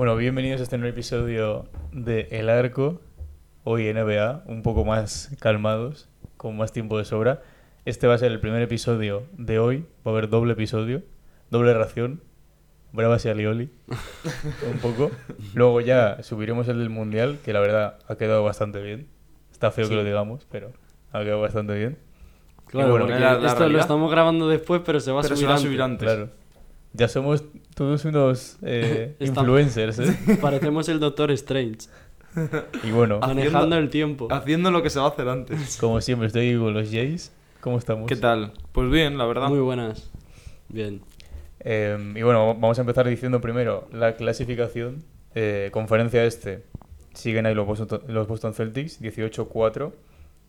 [0.00, 3.02] Bueno, bienvenidos a este nuevo episodio de El Arco.
[3.64, 7.42] Hoy NBA, un poco más calmados, con más tiempo de sobra.
[7.84, 9.84] Este va a ser el primer episodio de hoy.
[10.06, 11.02] Va a haber doble episodio,
[11.50, 12.22] doble ración.
[12.92, 13.70] Bravas y alioli.
[14.72, 15.10] un poco.
[15.54, 19.06] Luego ya subiremos el del Mundial, que la verdad ha quedado bastante bien.
[19.52, 20.72] Está feo que lo digamos, pero
[21.12, 21.98] ha quedado bastante bien.
[22.66, 25.22] Claro, bueno, porque la- la esto lo realidad- estamos grabando después, pero se va a
[25.22, 25.68] Pero se subir va a antes.
[25.68, 26.06] subir antes.
[26.08, 26.30] Claro.
[26.92, 27.44] Ya somos
[27.76, 30.38] todos unos eh, influencers, ¿eh?
[30.40, 31.88] Parecemos el Doctor Strange,
[32.84, 34.28] Y bueno, Haciendo- manejando el tiempo.
[34.32, 35.76] Haciendo lo que se va a hacer antes.
[35.80, 37.32] como siempre, estoy con los Jays.
[37.60, 38.08] ¿Cómo estamos?
[38.08, 38.52] ¿Qué tal?
[38.72, 39.48] Pues bien, la verdad.
[39.48, 40.10] Muy buenas.
[40.70, 41.02] Bien.
[41.60, 45.04] Eh, y bueno, vamos a empezar diciendo primero la clasificación.
[45.34, 46.64] Eh, conferencia este.
[47.12, 49.92] Siguen ahí los Boston, los Boston Celtics, 18-4.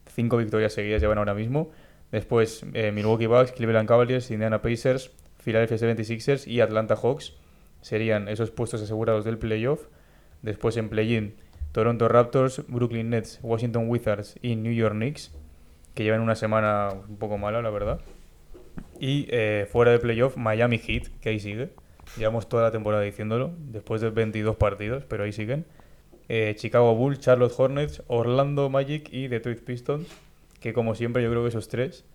[0.08, 1.72] Cinco victorias seguidas llevan ahora mismo.
[2.14, 5.12] Después eh, Milwaukee Bucks, Cleveland Cavaliers, Indiana Pacers,
[5.44, 7.34] Philadelphia 76ers y Atlanta Hawks.
[7.82, 9.88] Serían esos puestos asegurados del playoff.
[10.44, 11.36] Después en play-in,
[11.74, 15.32] Toronto Raptors, Brooklyn Nets, Washington Wizards y New York Knicks,
[15.94, 18.00] que llevan una semana un poco mala, la verdad.
[19.00, 21.70] Y eh, fuera de playoff, Miami Heat, que ahí sigue.
[22.18, 25.66] Llevamos toda la temporada diciéndolo, después de 22 partidos, pero ahí siguen.
[26.30, 30.08] Eh, Chicago Bulls, Charlotte Hornets, Orlando Magic y Detroit Pistons,
[30.60, 32.06] que como siempre yo creo que esos tres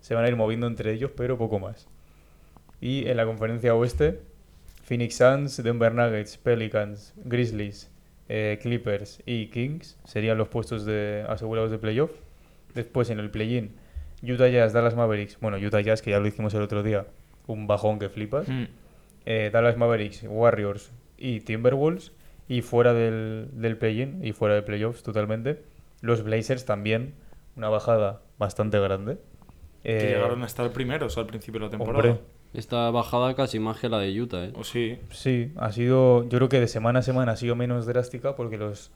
[0.00, 1.88] se van a ir moviendo entre ellos, pero poco más.
[2.80, 4.20] Y en la conferencia oeste,
[4.82, 7.90] Phoenix Suns, Denver Nuggets, Pelicans, Grizzlies,
[8.28, 12.10] eh, Clippers y Kings serían los puestos de, asegurados de playoff.
[12.74, 13.74] Después en el play-in,
[14.22, 17.06] Utah Jazz, Dallas Mavericks, bueno, Utah Jazz que ya lo hicimos el otro día,
[17.46, 18.48] un bajón que flipas.
[18.48, 18.64] Mm.
[19.26, 22.12] Eh, Dallas Mavericks, Warriors y Timberwolves.
[22.48, 25.62] Y fuera del, del play-in y fuera de playoffs totalmente,
[26.02, 27.14] los Blazers también,
[27.56, 29.18] una bajada bastante grande.
[29.82, 32.10] Que Eh, llegaron a estar primeros al principio de la temporada.
[32.10, 34.52] hombre, Esta bajada casi más que la de Utah, ¿eh?
[34.54, 34.98] O sí.
[35.10, 38.58] sí, ha sido, yo creo que de semana a semana ha sido menos drástica porque
[38.58, 38.90] los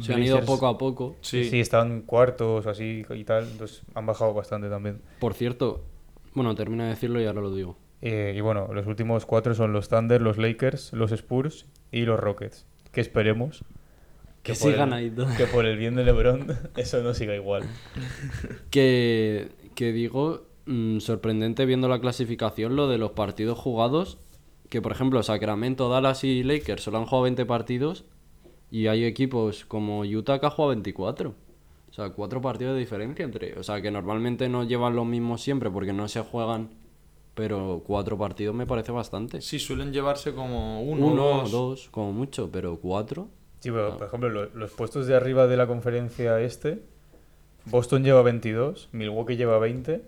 [0.00, 1.16] Se han ido poco a poco.
[1.20, 1.44] Sí.
[1.44, 5.00] Sí, estaban cuartos así y tal, entonces han bajado bastante también.
[5.18, 5.84] Por cierto,
[6.34, 7.78] bueno, termina de decirlo y ahora lo digo.
[8.02, 12.20] Eh, y bueno, los últimos cuatro son los Thunder, los Lakers, los Spurs y los
[12.20, 12.66] Rockets.
[12.92, 13.64] Que esperemos
[14.42, 15.10] Que sigan ahí.
[15.36, 16.46] Que por el bien de LeBron
[16.76, 17.64] eso no siga igual.
[18.70, 24.18] Que, que digo, mm, sorprendente viendo la clasificación, lo de los partidos jugados.
[24.68, 28.04] Que por ejemplo, Sacramento, Dallas y Lakers solo han jugado 20 partidos.
[28.70, 31.34] Y hay equipos como Utah que ha jugado 24.
[31.88, 33.58] O sea, cuatro partidos de diferencia entre.
[33.58, 36.70] O sea, que normalmente no llevan los mismos siempre porque no se juegan.
[37.34, 39.40] Pero cuatro partidos me parece bastante.
[39.42, 41.50] Sí, suelen llevarse como uno, Uno, dos.
[41.50, 43.28] dos, como mucho, pero cuatro.
[43.60, 46.82] Sí, pero por ejemplo, lo- los puestos de arriba de la conferencia este,
[47.66, 50.02] Boston lleva 22, Milwaukee lleva 20,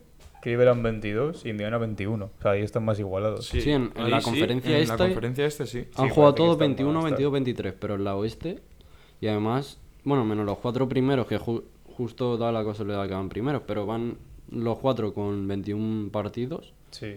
[0.49, 2.25] Cleveland 22 y Indiana 21.
[2.25, 3.47] O sea, ahí están más igualados.
[3.47, 5.85] Sí, Sí, en- la sí, conferencia en esta- la conferencia este sí.
[5.97, 8.61] Han Sí, jugado todos están 21, más, 22, 23, pero en la oeste.
[9.21, 11.65] Y además, bueno, menos los cuatro primeros, que ju-
[11.97, 14.17] justo da la casualidad que van primeros, pero van
[14.51, 17.17] los cuatro con 21 partidos, Sí.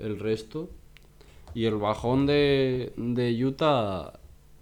[0.00, 0.68] el resto.
[1.54, 4.14] Y el bajón de, de Utah,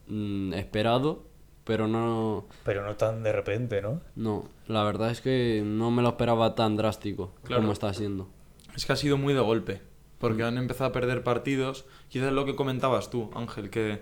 [0.09, 1.23] mm, esperado,
[1.65, 2.47] pero no.
[2.65, 4.01] Pero no tan de repente, ¿no?
[4.17, 7.63] No, la verdad es que no me lo esperaba tan drástico Claro.
[7.63, 8.29] como está siendo.
[8.77, 9.81] Es que ha sido muy de golpe.
[10.19, 11.85] Porque han empezado a perder partidos.
[12.09, 14.01] Quizás lo que comentabas tú, Ángel, que,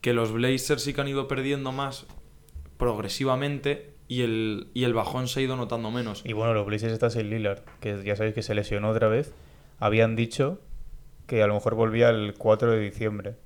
[0.00, 2.06] que los Blazers sí que han ido perdiendo más
[2.76, 6.22] progresivamente y el, y el bajón se ha ido notando menos.
[6.26, 9.32] Y bueno, los Blazers está sin Lillard, que ya sabéis que se lesionó otra vez.
[9.78, 10.60] Habían dicho
[11.26, 13.36] que a lo mejor volvía el 4 de diciembre.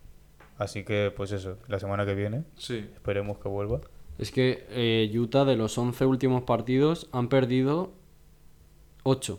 [0.59, 2.79] Así que, pues eso, la semana que viene, Sí.
[2.95, 3.81] esperemos que vuelva.
[4.19, 7.93] Es que eh, Utah de los 11 últimos partidos han perdido
[9.05, 9.39] 8.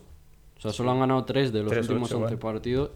[0.56, 2.38] O sea, solo han ganado 3 de los últimos ocho, 11 bueno.
[2.38, 2.90] partidos.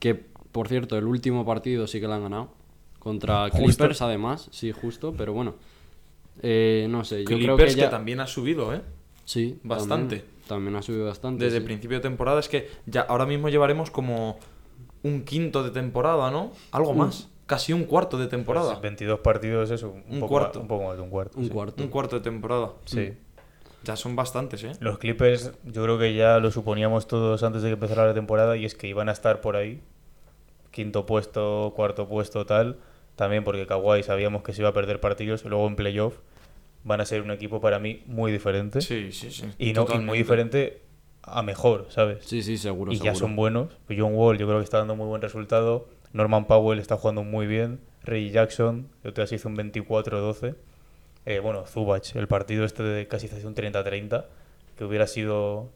[0.00, 2.50] Que, por cierto, el último partido sí que lo han ganado.
[2.98, 3.64] Contra Justo.
[3.64, 4.48] Clippers, además.
[4.50, 5.54] Sí, justo, pero bueno.
[6.42, 7.90] Eh, no sé, yo creo Clippers que que, ya...
[7.90, 8.82] también ha subido, ¿eh?
[9.24, 10.16] Sí, Bastante.
[10.16, 11.44] También, también ha subido bastante.
[11.44, 11.64] Desde sí.
[11.64, 12.40] principio de temporada.
[12.40, 14.38] Es que ya ahora mismo llevaremos como
[15.02, 16.52] un quinto de temporada, ¿no?
[16.72, 17.28] Algo más.
[17.50, 18.68] Casi un cuarto de temporada.
[18.68, 20.60] Pues 22 partidos, eso, un, Un poco cuarto.
[20.60, 21.36] Más, un poco más de un cuarto.
[21.36, 21.50] Un sí.
[21.50, 21.82] cuarto.
[21.82, 22.70] Un cuarto de temporada.
[22.84, 23.14] Sí.
[23.82, 24.70] Ya son bastantes, ¿eh?
[24.78, 28.56] Los Clippers, yo creo que ya lo suponíamos todos antes de que empezara la temporada
[28.56, 29.82] y es que iban a estar por ahí.
[30.70, 32.78] Quinto puesto, cuarto puesto, tal.
[33.16, 35.44] También porque Kawhi sabíamos que se iba a perder partidos.
[35.44, 36.18] Luego en playoff
[36.84, 38.80] van a ser un equipo para mí muy diferente.
[38.80, 39.46] Sí, sí, sí.
[39.58, 40.82] y, no, y muy diferente
[41.22, 42.24] a mejor, ¿sabes?
[42.24, 42.92] Sí, sí, seguro.
[42.92, 43.76] y ya son buenos.
[43.88, 45.88] John Wall yo creo que está dando muy buen resultado.
[46.12, 47.80] Norman Powell está jugando muy bien.
[48.02, 50.54] Reggie Jackson, el otro día se hizo un 24-12.
[51.26, 54.24] Eh, bueno, Zubac, el partido este de casi se hizo un 30-30,
[54.76, 55.70] que hubiera sido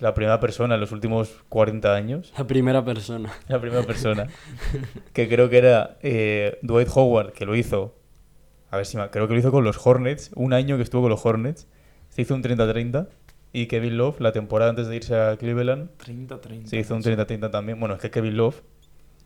[0.00, 2.32] la primera persona en los últimos 40 años.
[2.36, 3.32] La primera persona.
[3.48, 4.28] La primera persona.
[5.12, 7.94] que creo que era eh, Dwight Howard, que lo hizo.
[8.70, 10.30] A ver si me, creo que lo hizo con los Hornets.
[10.34, 11.66] Un año que estuvo con los Hornets.
[12.08, 13.08] Se hizo un 30-30.
[13.52, 16.66] Y Kevin Love, la temporada antes de irse a Cleveland, 30-30.
[16.66, 17.80] se hizo un 30-30 también.
[17.80, 18.62] Bueno, es que Kevin Love,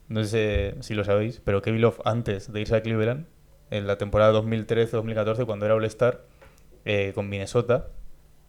[0.08, 3.26] no sé si lo sabéis, pero Kevin Love antes de irse a Cleveland,
[3.70, 6.22] en la temporada 2013-2014, cuando era All-Star
[6.84, 7.88] eh, con Minnesota,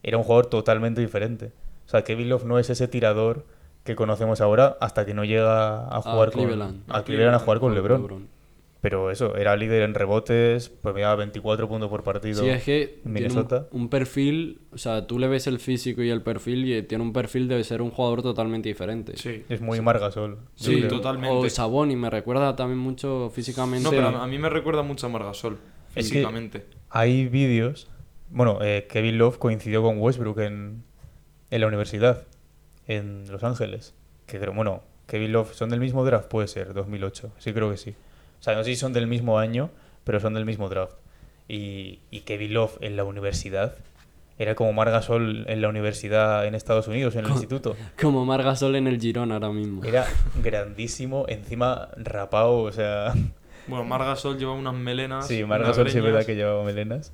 [0.04, 1.52] era un jugador totalmente diferente.
[1.86, 3.46] O sea, Kevin Love no es ese tirador
[3.84, 6.84] que conocemos ahora hasta que no llega a jugar con Cleveland.
[6.90, 8.02] a Cleveland a jugar con Con LeBron.
[8.02, 8.28] LeBron.
[8.88, 12.44] Pero eso, era líder en rebotes, promediaba 24 puntos por partido.
[12.44, 16.04] Sí, es que en tiene un, un perfil, o sea, tú le ves el físico
[16.04, 19.18] y el perfil y tiene un perfil de ser un jugador totalmente diferente.
[19.18, 19.44] Sí.
[19.50, 20.36] Es muy Margasol.
[20.36, 20.90] yo Sí, creo.
[20.90, 21.36] totalmente.
[21.48, 23.86] O Saboni me recuerda también mucho físicamente.
[23.86, 25.58] No, pero a mí me recuerda mucho a Margasol,
[25.96, 26.66] Es que- físicamente.
[26.92, 27.90] Hay vídeos.
[28.30, 30.84] Bueno, eh, Kevin Love coincidió con Westbrook en,
[31.50, 32.22] en la universidad,
[32.86, 33.96] en Los Ángeles.
[34.28, 36.28] Que creo, bueno, Kevin Love, ¿son del mismo draft?
[36.30, 37.32] Puede ser, 2008.
[37.40, 37.96] Sí, creo que sí.
[38.40, 39.70] O sea, no sé si son del mismo año,
[40.04, 40.98] pero son del mismo draft.
[41.48, 43.76] Y, y Kevin Love en la universidad
[44.38, 47.76] era como Margasol en la universidad en Estados Unidos, en el instituto.
[48.00, 49.84] Como Margasol en el Girón ahora mismo.
[49.84, 50.06] Era
[50.44, 53.14] grandísimo, encima rapado, o sea.
[53.68, 55.28] Bueno, Margasol lleva unas melenas.
[55.28, 57.14] Sí, Margasol sí es verdad que llevaba melenas.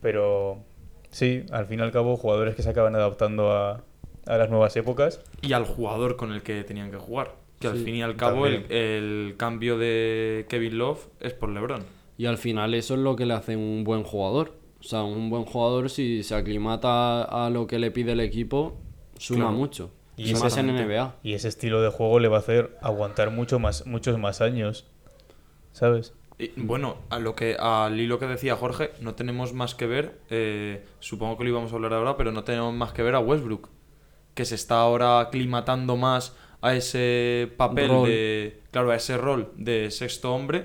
[0.00, 0.64] Pero
[1.10, 3.82] sí, al fin y al cabo, jugadores que se acaban adaptando a,
[4.26, 5.20] a las nuevas épocas.
[5.42, 7.32] Y al jugador con el que tenían que jugar.
[7.70, 11.48] Que al Sí, fin y al cabo el, el cambio de Kevin Love es por
[11.50, 11.82] LeBron.
[12.18, 14.52] Y al final eso es lo que le hace un buen jugador.
[14.80, 18.76] O sea, un buen jugador si se aclimata a lo que le pide el equipo,
[19.18, 19.52] suma Claro.
[19.56, 19.90] mucho.
[20.16, 20.66] Y Y más en.
[20.66, 21.16] NBA.
[21.22, 24.86] Y ese estilo de juego le va a hacer aguantar mucho más, muchos más años.
[25.72, 26.12] ¿Sabes?
[26.38, 30.20] Y, bueno, a lo que al hilo que decía Jorge, no tenemos más que ver,
[30.30, 33.20] eh, supongo que lo íbamos a hablar ahora, pero no tenemos más que ver a
[33.20, 33.68] Westbrook,
[34.34, 38.08] que se está ahora aclimatando más a ese papel Rol.
[38.08, 40.64] de, claro, a ese rol de sexto hombre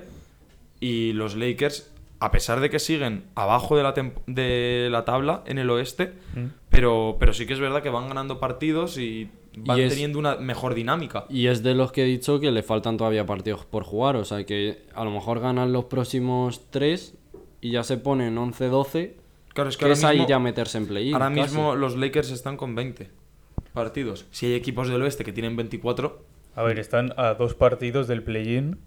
[0.79, 3.93] y los Lakers, a pesar de que siguen abajo de la,
[4.27, 6.45] de la tabla en el oeste, Mm.
[6.69, 10.19] pero, pero sí que es verdad que van ganando partidos y van Y es- teniendo
[10.19, 11.25] una mejor dinámica.
[11.29, 14.15] Y es de los que he dicho que le faltan todavía partidos por jugar.
[14.15, 17.15] O sea, que a lo mejor ganan los próximos tres
[17.61, 19.15] y ya se ponen 11-12.
[19.53, 22.29] Claro, es que Que ahora es ahí ya meterse en play Ahora mismo los Lakers
[22.31, 23.09] están con 20
[23.79, 24.25] partidos.
[24.31, 28.21] Si hay equipos del oeste que tienen 24, A ver, están a dos partidos del
[28.23, 28.79] play-in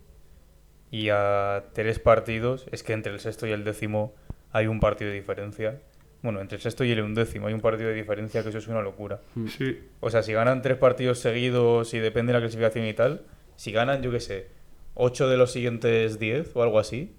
[0.90, 2.66] y a tres partidos.
[2.70, 4.14] Es que entre el sexto y el décimo
[4.52, 5.80] hay un partido de diferencia.
[6.22, 8.68] Bueno, entre el sexto y el undécimo hay un partido de diferencia que eso es
[8.68, 9.20] una locura.
[9.48, 9.78] sí.
[10.00, 13.22] O sea, si ganan tres partidos seguidos y depende de la clasificación y tal,
[13.56, 14.48] si ganan, yo qué sé,
[14.94, 17.14] ocho de los siguientes diez o algo así,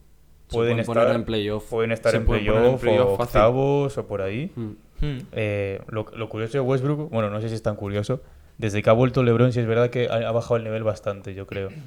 [0.50, 1.70] pueden, pueden estar, en playoff.
[1.70, 3.42] pueden estar en playoff playoff o fácil.
[3.42, 4.52] octavos o por ahí.
[4.56, 4.72] Mm.
[5.04, 5.18] Hmm.
[5.34, 8.22] Eh, lo, lo curioso de Westbrook, bueno, no sé si es tan curioso,
[8.58, 11.34] desde que ha vuelto LeBron, sí es verdad que ha, ha bajado el nivel bastante,
[11.34, 11.70] yo creo.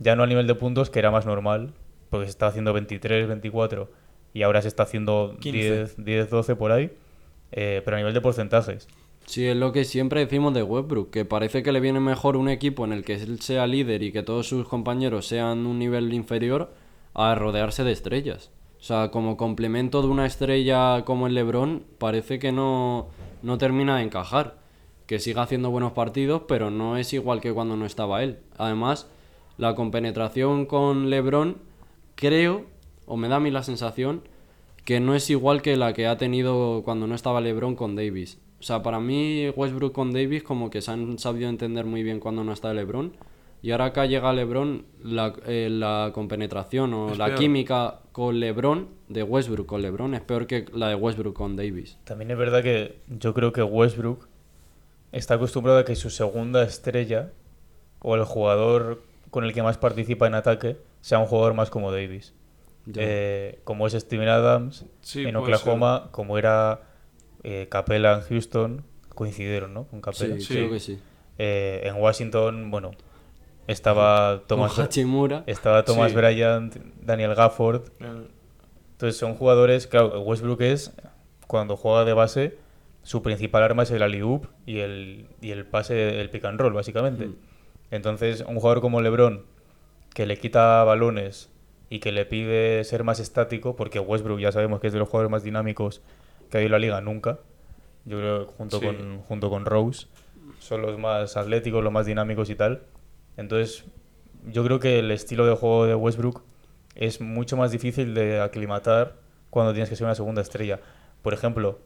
[0.00, 1.72] Ya no a nivel de puntos, que era más normal,
[2.08, 3.90] porque se está haciendo 23, 24,
[4.32, 5.58] y ahora se está haciendo 15.
[5.58, 6.92] 10, 10 12 por ahí,
[7.50, 8.86] eh, pero a nivel de porcentajes.
[9.26, 12.48] Sí, es lo que siempre decimos de Westbrook, que parece que le viene mejor un
[12.48, 16.14] equipo en el que él sea líder y que todos sus compañeros sean un nivel
[16.14, 16.70] inferior
[17.12, 18.52] a rodearse de estrellas.
[18.78, 23.08] O sea, como complemento de una estrella como el LeBron, parece que no,
[23.42, 24.58] no termina de encajar.
[25.06, 28.38] Que siga haciendo buenos partidos, pero no es igual que cuando no estaba él.
[28.58, 29.08] Además,
[29.56, 31.56] la compenetración con LeBron,
[32.14, 32.66] creo,
[33.06, 34.22] o me da a mí la sensación,
[34.84, 38.38] que no es igual que la que ha tenido cuando no estaba LeBron con Davis.
[38.60, 42.20] O sea, para mí Westbrook con Davis como que se han sabido entender muy bien
[42.20, 43.12] cuando no está LeBron.
[43.62, 47.38] Y ahora acá llega LeBron, la, eh, la compenetración o Es la peor.
[47.38, 51.98] química con LeBron, de Westbrook con LeBron, es peor que la de Westbrook con Davis.
[52.02, 54.26] También es verdad que yo creo que Westbrook
[55.12, 57.30] está acostumbrado a que su segunda estrella
[58.00, 61.92] o el jugador con el que más participa en ataque sea un jugador más como
[61.92, 62.34] Davis.
[62.92, 66.88] Eh, como es Steven Adams Sí, en Oklahoma, como era
[67.44, 68.84] eh, Capela en Houston,
[69.14, 69.84] coincidieron, ¿no?
[69.84, 70.34] Con Capela.
[70.34, 70.54] sí, sí.
[70.54, 70.98] creo que sí.
[71.38, 72.90] Eh, en Washington, bueno,
[73.68, 75.44] estaba Thomas, con Hachimura.
[75.46, 76.16] estaba Thomas Sí.
[76.16, 77.82] Bryant, Daniel Gafford.
[78.00, 78.28] El-
[78.92, 80.92] Entonces son jugadores, claro, Westbrook es,
[81.46, 82.58] cuando juega de base,
[83.04, 86.72] su principal arma es el alley-oop y el, y el pase, el pick and roll,
[86.72, 87.26] básicamente.
[87.28, 87.36] Mm.
[87.92, 89.44] Entonces, un jugador como LeBron,
[90.14, 91.48] que le quita balones
[91.90, 95.08] y que le pide ser más estático, porque Westbrook ya sabemos que es de los
[95.08, 96.02] jugadores más dinámicos
[96.50, 97.38] que hay en la liga nunca,
[98.04, 98.86] yo creo junto, Sí.
[98.86, 100.06] con, junto con Rose.
[100.58, 102.82] son los más atléticos, los más dinámicos y tal.
[103.38, 103.84] Entonces,
[104.46, 106.42] yo creo que el estilo de juego de Westbrook
[106.94, 109.14] es mucho más difícil de aclimatar
[109.48, 110.80] cuando tienes que ser una segunda estrella.
[111.22, 111.78] Por ejemplo,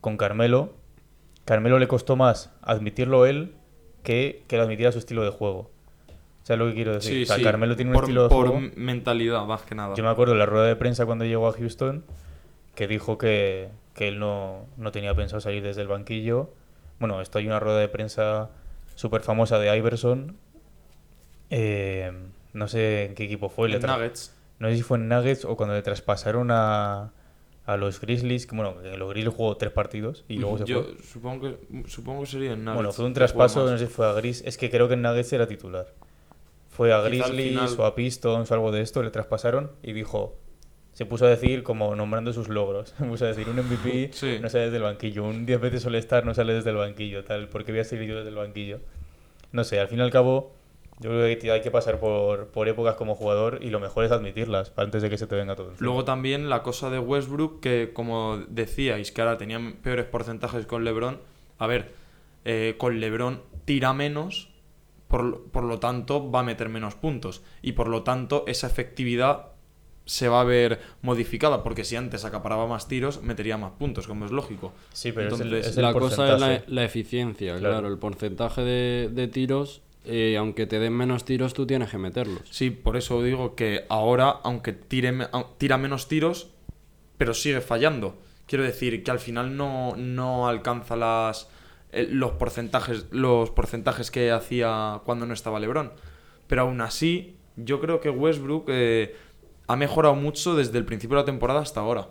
[0.00, 0.72] con Carmelo,
[1.44, 3.54] Carmelo le costó más admitirlo él
[4.02, 5.70] que que lo admitiera su estilo de juego.
[6.44, 7.12] ¿Sabes lo que quiero decir?
[7.14, 7.42] Sí, o sea, sí.
[7.42, 8.70] Carmelo tiene un por, estilo de por juego.
[8.76, 9.94] mentalidad, más que nada.
[9.96, 12.04] Yo me acuerdo de la rueda de prensa cuando llegó a Houston
[12.74, 16.50] que dijo que, que él no, no tenía pensado salir desde el banquillo.
[17.00, 18.50] Bueno, esto hay una rueda de prensa
[18.94, 20.36] súper famosa de Iverson.
[21.56, 22.10] Eh,
[22.52, 23.72] no sé en qué equipo fue.
[23.72, 24.34] En Nuggets.
[24.58, 27.12] No sé si fue en Nuggets o cuando le traspasaron a,
[27.66, 28.46] a los Grizzlies.
[28.46, 30.96] Que, bueno, que los Grizzlies jugó tres partidos y luego se Yo fue.
[31.04, 32.74] supongo que, supongo que sería en Nuggets.
[32.76, 34.42] Bueno, fue un traspaso, no sé si fue a Gris.
[34.44, 35.86] Es que creo que en Nuggets era titular.
[36.70, 40.36] Fue a Grizzlies final- o a Pistons o algo de esto, le traspasaron y dijo.
[40.92, 42.90] Se puso a decir, como nombrando sus logros.
[42.98, 44.38] Se puso a decir, un MVP Sí.
[44.40, 47.24] no sale desde el banquillo, un 10 veces suele estar no sale desde el banquillo,
[47.24, 48.78] tal, porque voy a salir yo desde el banquillo.
[49.50, 50.52] No sé, al fin y al cabo,
[51.00, 54.12] yo creo que hay que pasar por, por épocas como jugador y lo mejor es
[54.12, 55.84] admitirlas antes de que se te venga todo encima.
[55.86, 60.84] Luego también la cosa de Westbrook, que como decíais, que ahora tenían peores porcentajes con
[60.84, 61.18] LeBron.
[61.58, 61.92] A ver,
[62.44, 64.50] eh, con LeBron tira menos,
[65.08, 67.42] por, lo- por lo tanto va a meter menos puntos.
[67.60, 69.48] Y por lo tanto esa efectividad
[70.06, 74.26] se va a ver modificada, porque si antes acaparaba más tiros, metería más puntos, como
[74.26, 74.72] es lógico.
[74.92, 76.64] Sí, pero es el- Entonces, es el la cosa es la, porcentaje.
[76.72, 77.74] la eficiencia, Claro.
[77.74, 77.88] claro.
[77.88, 82.42] El porcentaje de, de tiros, eh, aunque te den menos tiros, tú tienes que meterlos.
[82.50, 85.12] Sí, por eso digo que ahora, aunque tire,
[85.58, 86.50] tira menos tiros,
[87.16, 88.18] pero sigue fallando.
[88.46, 91.48] Quiero decir que al final no, no alcanza las,
[91.92, 95.92] eh, los, porcentajes, los porcentajes que hacía cuando no estaba LeBron.
[96.46, 99.16] Pero aún así, yo creo que Westbrook eh,
[99.66, 102.08] ha mejorado mucho desde el principio de la temporada hasta ahora.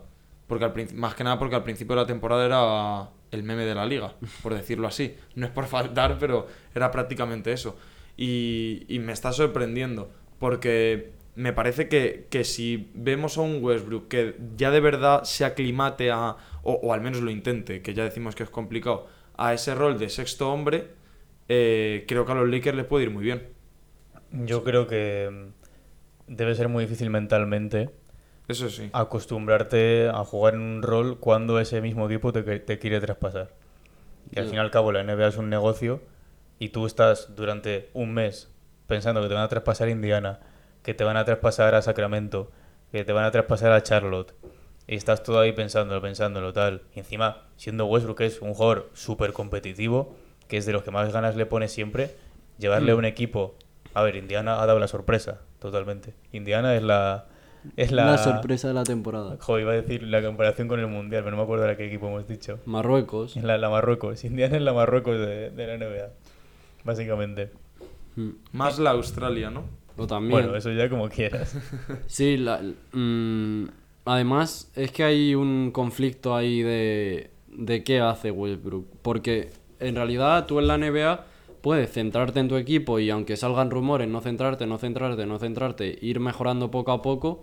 [0.47, 3.75] Porque al más que nada porque al principio de la temporada era el meme de
[3.75, 4.13] la liga,
[4.43, 5.15] por decirlo así.
[5.35, 7.77] No es por faltar, pero era prácticamente eso.
[8.15, 14.35] Y, me está sorprendiendo, porque me parece que, que si vemos a un Westbrook que
[14.55, 18.43] ya de verdad se aclimate a, o, al menos lo intente, que ya decimos que
[18.43, 20.89] es complicado, a ese rol de sexto hombre,
[21.49, 23.47] eh, creo que a los Lakers les puede ir muy bien.
[24.31, 25.49] Yo creo que
[26.27, 27.89] debe ser muy difícil mentalmente
[28.53, 28.89] Eso sí.
[28.93, 33.51] acostumbrarte a jugar en un rol cuando ese mismo equipo te, quiere traspasar.
[34.31, 36.01] Y al fin y al cabo la NBA es un negocio
[36.59, 38.49] y tú estás durante un mes
[38.87, 40.39] pensando que te van a traspasar a Indiana,
[40.81, 42.51] que te van a traspasar a Sacramento,
[42.91, 44.33] que te van a traspasar a Charlotte.
[44.87, 46.83] Y estás todo ahí pensándolo, pensándolo, tal.
[46.93, 50.15] Y encima, siendo Westbrook, que es un jugador súper competitivo,
[50.47, 52.15] que es de los que más ganas le pone siempre,
[52.57, 53.55] llevarle a un equipo...
[53.95, 56.13] A ver, Indiana ha dado la sorpresa, totalmente.
[56.31, 57.27] Indiana es la...
[57.77, 59.37] Es la, La sorpresa de la temporada.
[59.39, 61.85] Joder, iba a decir la comparación con el Mundial, pero no me acuerdo de qué
[61.87, 62.59] equipo hemos dicho.
[62.65, 63.35] Marruecos.
[63.37, 64.23] La, la Marruecos.
[64.25, 66.09] Indiana es la Marruecos de, de la NBA.
[66.83, 67.51] Básicamente.
[68.15, 68.29] Mm.
[68.51, 69.63] Más la Australia, ¿no?
[69.97, 70.31] O también.
[70.31, 71.55] Bueno, eso ya como quieras.
[72.07, 73.65] Sí, la- mm,
[74.05, 78.85] además es que hay un conflicto ahí de, de qué hace Westbrook.
[79.01, 81.25] Porque en realidad tú en la NBA
[81.63, 85.97] puedes centrarte en tu equipo y aunque salgan rumores, no centrarte, no centrarte, no centrarte,
[86.01, 87.41] ir mejorando poco a poco.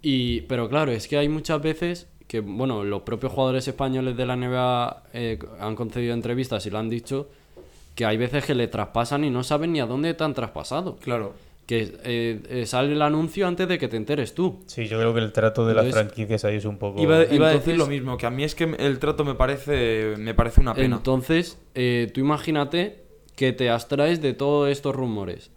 [0.00, 4.24] Y, pero claro, es que hay muchas veces que, bueno, los propios jugadores españoles de
[4.24, 7.28] la NBA eh, han concedido entrevistas y lo han dicho,
[7.94, 10.96] que hay veces que le traspasan y no saben ni a dónde te han traspasado.
[10.96, 11.34] Claro.
[11.66, 14.62] Que eh, eh, sale el anuncio antes de que te enteres tú.
[14.64, 16.98] Sí, yo creo que el trato de las franquicias ahí es un poco...
[16.98, 20.14] Iba, iba a decir lo mismo, que a mí es que el trato me parece,
[20.16, 20.96] me parece una pena.
[20.96, 23.03] Entonces, eh, tú imagínate
[23.36, 25.50] que te abstraes de todos estos rumores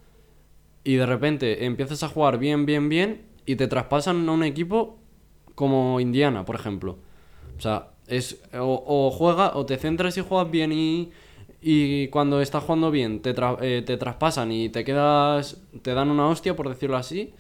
[0.84, 4.98] y de repente empiezas a jugar bien, bien, bien y te traspasan a un equipo
[5.56, 6.98] como Indiana, por ejemplo.
[7.58, 11.12] O sea, es o, juega o te centras y juegas bien y,
[11.62, 16.10] y cuando estás jugando bien te, tra- eh, te traspasan y te quedas, te dan
[16.10, 17.34] una hostia, por decirlo así.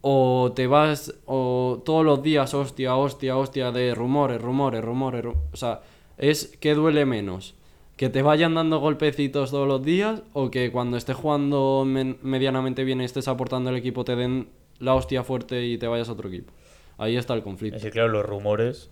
[0.00, 5.24] O te vas, o todos los días, hostia, hostia, hostia, de rumores, rumores, rumores.
[5.24, 5.80] ru- O sea,
[6.16, 7.54] es que duele menos.
[7.98, 12.84] Que te vayan dando golpecitos todos los días o que cuando estés jugando men- medianamente
[12.84, 16.12] bien y estés aportando al equipo te den la hostia fuerte y te vayas a
[16.12, 16.52] otro equipo.
[16.96, 17.76] Ahí está el conflicto.
[17.76, 18.90] Es que, claro, los rumores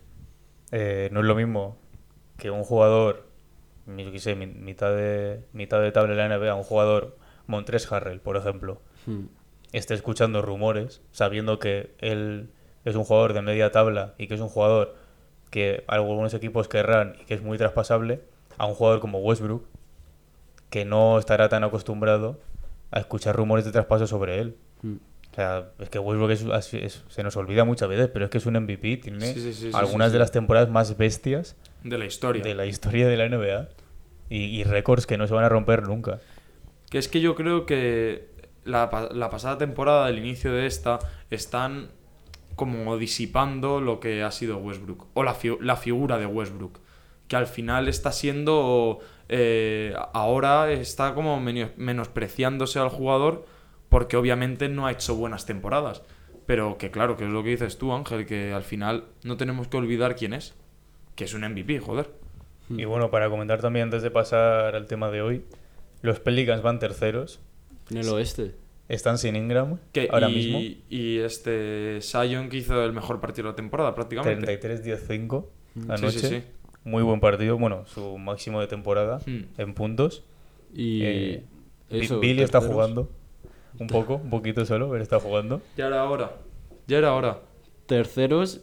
[0.73, 1.77] eh, no es lo mismo
[2.37, 3.27] que un jugador,
[3.87, 7.91] yo qué sé, mi- mitad de, mitad de tabla de la NBA, un jugador, Montres
[7.93, 9.27] Harrell, por ejemplo, Hmm.
[9.73, 12.51] esté escuchando rumores, sabiendo que él
[12.85, 14.97] es un jugador de media tabla y que es un jugador
[15.51, 18.21] que algunos equipos querrán y que es muy traspasable,
[18.59, 19.65] a un jugador como Westbrook,
[20.71, 22.41] que no estará tan acostumbrado
[22.91, 24.57] a escuchar rumores de traspaso sobre él.
[24.83, 24.97] Hmm.
[25.33, 28.47] O sea, es que Westbrook es- se nos olvida muchas veces, pero es que es
[28.47, 30.21] un MVP, tiene Sí, sí, sí, sí, algunas sí, de sí.
[30.21, 32.43] las temporadas más bestias De la historia.
[32.43, 33.69] de la historia de la NBA.
[34.29, 36.19] y, y récords que no se van a romper nunca.
[36.91, 38.29] Que es que yo creo que
[38.65, 40.99] la, la pasada temporada, el inicio de esta,
[41.31, 41.91] están
[42.57, 45.07] como disipando lo que ha sido Westbrook.
[45.15, 46.81] O la, fi- la figura de Westbrook.
[47.29, 49.01] Que al final está siendo.
[49.29, 53.45] eh, ahora está como meno- menospreciándose al jugador
[53.89, 56.03] porque obviamente no ha hecho buenas temporadas.
[56.47, 59.67] Pero que claro, que es lo que dices tú, Ángel, que al final no tenemos
[59.67, 60.55] que olvidar quién es.
[61.17, 62.11] Que es un MVP, joder.
[62.69, 65.45] Y bueno, para comentar también antes de pasar al tema de hoy,
[66.03, 67.41] los Pelicans van terceros,
[67.91, 68.55] En el oeste.
[68.89, 73.47] están sin Ingram Que, ahora y, mismo, y este Sion que hizo el mejor partido
[73.47, 74.47] de la temporada prácticamente.
[74.61, 76.11] 33-15 Sí, anoche.
[76.19, 76.43] sí, sí.
[76.87, 79.43] Muy buen partido, bueno, su máximo de temporada Hmm.
[79.59, 80.23] en puntos.
[80.75, 81.45] Y Eh,
[81.91, 82.75] eso, Billy está terceros.
[82.75, 83.11] jugando
[83.79, 85.61] un poco, un poquito solo, pero está jugando.
[85.77, 86.33] Ya era hora.
[86.87, 87.41] Ya era hora.
[87.87, 88.63] Terceros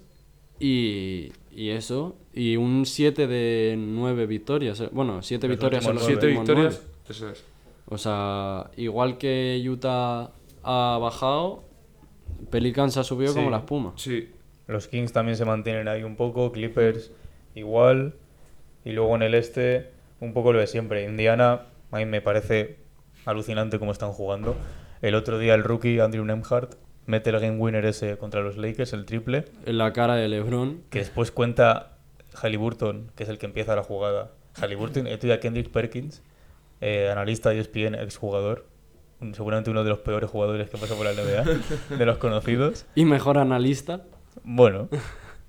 [0.60, 2.16] y, y eso.
[2.34, 4.80] Y un 7 de 9 victorias.
[4.80, 6.04] eh, Bueno, 7 Los victorias los.
[6.06, 6.82] Siete últimos victorias.
[6.82, 6.96] nueve.
[7.10, 7.44] Eso es.
[7.86, 10.32] O sea, igual que Utah
[10.64, 11.64] ha bajado,
[12.50, 13.94] Pelicans ha subido como la espuma.
[13.98, 14.30] Sí.
[14.68, 17.12] Los Kings también se mantienen ahí un poco, Clippers
[17.56, 18.16] igual.
[18.86, 21.04] Y luego en el este, un poco lo de siempre.
[21.04, 22.78] Indiana, a mí me parece
[23.26, 24.56] alucinante cómo están jugando.
[25.02, 28.94] El otro día el rookie Andrew Nemhart mete el game winner ese contra los Lakers,
[28.94, 30.84] el triple, En la cara de LeBron.
[30.90, 31.98] que después cuenta
[32.36, 34.32] Halliburton, que es el que empieza la jugada.
[34.56, 36.22] Halliburton, esto ya Kendrick Perkins,
[36.82, 38.68] eh, analista de ESPN, exjugador.
[39.34, 42.86] Seguramente uno de los peores jugadores que pasa por la NBA, de los conocidos.
[42.96, 44.02] Y mejor analista.
[44.44, 44.90] Bueno,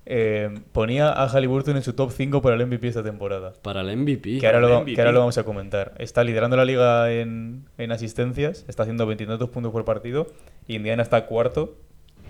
[0.07, 3.53] eh, ponía a Halliburton en su top 5 para el MVP esta temporada.
[3.61, 4.39] Para el MVP.
[4.39, 4.93] Que ahora, lo, MVP.
[4.93, 5.93] que ahora lo vamos a comentar.
[5.97, 10.27] Está liderando la liga en, en asistencias, está haciendo 22 puntos por partido.
[10.67, 11.77] Y Indiana está cuarto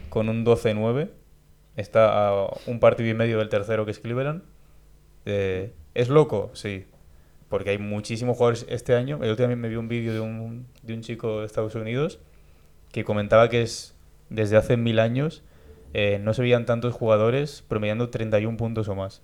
[0.09, 1.09] con un 12-9.
[1.75, 4.43] Está a un partido y medio del tercero que es Cleveland.
[5.25, 6.51] Eh, ¿Es loco?
[6.53, 6.85] Sí.
[7.49, 9.19] Porque hay muchísimos jugadores este año.
[9.21, 12.19] El otro día me vi un vídeo de un, de un chico de Estados Unidos
[12.93, 13.93] que comentaba que es
[14.29, 15.43] desde hace mil años
[15.97, 19.21] eh, no se veían tantos jugadores promediando 31 puntos o más.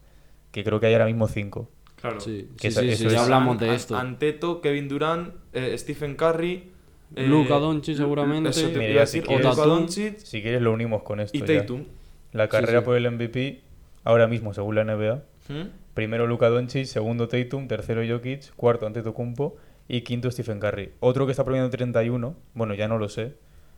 [0.52, 1.70] Que creo que hay ahora mismo 5.
[2.00, 2.20] Claro.
[2.22, 3.96] Sí, Que sí, eso- sí, eso sí, es- ya hablamos de esto.
[3.98, 6.70] Anteto, Kevin Durant, eh, Stephen Curry.
[7.16, 8.52] eh, Luka Doncic seguramente.
[8.52, 9.24] Eso te Mira, si decir.
[9.28, 9.80] quieres- Luka Tatum.
[9.80, 11.38] Doncic Si quieres lo unimos con esto.
[11.38, 11.46] y ya.
[11.60, 11.84] Tatum.
[12.32, 12.86] La carrera sí.
[12.86, 13.60] por el MVP,
[14.06, 15.16] ahora mismo según la NBA,
[15.50, 15.68] ¿Mm?
[15.94, 19.58] primero Luka Doncic, segundo Tatum, tercero Jokic, cuarto Antetokounmpo
[19.90, 20.94] y quinto Stephen Curry.
[21.02, 23.34] Otro que está promediando 31, bueno, ya no lo sé,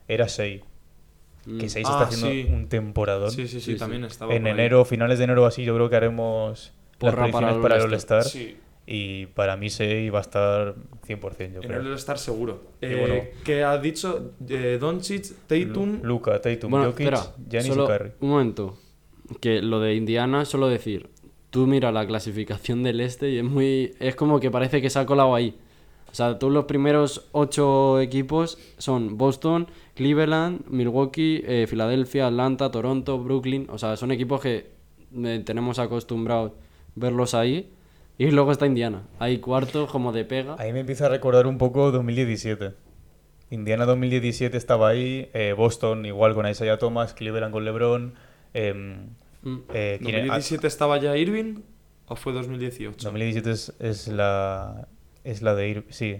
[0.06, 0.62] era 6.
[1.46, 1.58] Mm.
[1.58, 2.54] Que 6 Ah, está haciendo sí.
[2.54, 3.30] un temporadón.
[3.30, 3.78] Sí, sí, sí, Sí, sí.
[3.78, 4.34] también estaba.
[4.34, 4.52] en ahí.
[4.52, 7.76] enero, finales de enero así, yo creo que haremos Porra las para predicciones el para
[7.76, 8.24] el All-Star.
[8.24, 8.56] Sí.
[8.86, 10.74] Y para mí 6 va a estar
[11.06, 11.80] 100%, yo En creo.
[11.80, 12.62] el All-Star seguro.
[12.80, 13.22] Eh, bueno.
[13.44, 16.00] que ha dicho eh, Doncic, Tatum.
[16.02, 18.10] Lu- Luka, Tatum, Bueno, Jokic, espera, Giannis solo y Curry.
[18.20, 18.78] un momento.
[19.40, 21.08] Que lo de Indiana, solo decir,
[21.50, 23.94] tú mira la clasificación del este y es muy.
[24.00, 25.56] Es como que parece que se ha colado ahí.
[26.14, 33.18] O sea, tú los primeros ocho equipos son Boston, Cleveland, Milwaukee, eh, Filadelfia, Atlanta, Toronto,
[33.18, 33.66] Brooklyn.
[33.68, 34.70] O sea, son equipos que
[35.12, 36.52] eh, tenemos acostumbrados
[36.94, 37.68] verlos ahí.
[38.16, 39.02] Y luego está Indiana.
[39.18, 40.54] Ahí cuarto, como de pega.
[40.60, 42.70] Ahí me empieza a recordar un poco 2017.
[43.50, 48.14] Indiana 2017 estaba ahí, eh, Boston igual con Isaiah Thomas, Cleveland con LeBron.
[48.52, 49.08] em,
[49.42, 49.56] Mm.
[49.74, 50.26] eh, ¿quién era?
[50.26, 51.62] 2017 estaba ya Irving
[52.06, 53.02] o fue 2018?
[53.04, 54.86] 2017 es, es la
[55.24, 56.18] es la de Ir sí.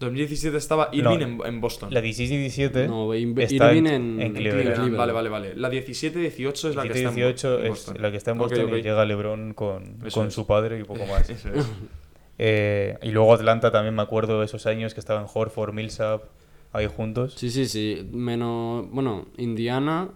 [0.00, 1.92] 2017 estaba Irving No, en, en Boston.
[1.92, 4.34] La 16-17 No, In- está Irving en, en- Cleveland.
[4.34, 4.74] Cleveland.
[4.74, 4.96] Cleveland.
[4.96, 5.54] Vale, vale, vale.
[5.56, 7.96] La 17-18 es la que está en, 17-18 en es Boston.
[8.00, 8.72] la que está en Boston ok.
[8.78, 10.34] y llega LeBron con, con es.
[10.34, 11.28] su padre y poco más.
[11.28, 11.66] Eso es.
[12.38, 16.24] Eh, y luego Atlanta también me acuerdo de esos años que estaban Horford, Millsap
[16.72, 17.34] ahí juntos.
[17.36, 18.08] Sí, sí, sí.
[18.10, 18.90] Menos.
[18.90, 20.08] Bueno, Indiana,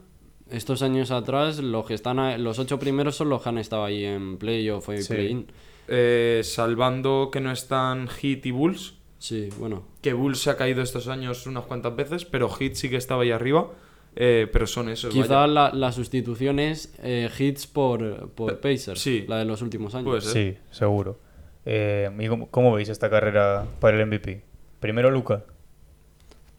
[0.51, 2.19] estos años atrás, los que están.
[2.19, 5.13] a- Los ocho primeros son los que han estado ahí en playoff o en Sí.
[5.13, 5.47] play-in.
[5.89, 8.95] Eh, salvando que no están Heat y Bulls.
[9.19, 9.85] Sí, bueno.
[10.03, 13.23] Que Bulls se ha caído estos años unas cuantas veces, pero Heat sí que estaba
[13.23, 13.71] ahí arriba.
[14.17, 15.13] Eh, pero son esos.
[15.13, 19.01] Quizá la, la sustitución es eh, hits por, por Pacers.
[19.01, 19.25] sí.
[19.27, 20.25] La de los últimos años.
[20.25, 21.19] Sí, seguro.
[21.65, 24.43] Eh, ¿y cómo, cómo veis esta carrera para el MVP?
[24.79, 25.45] Primero, Luca.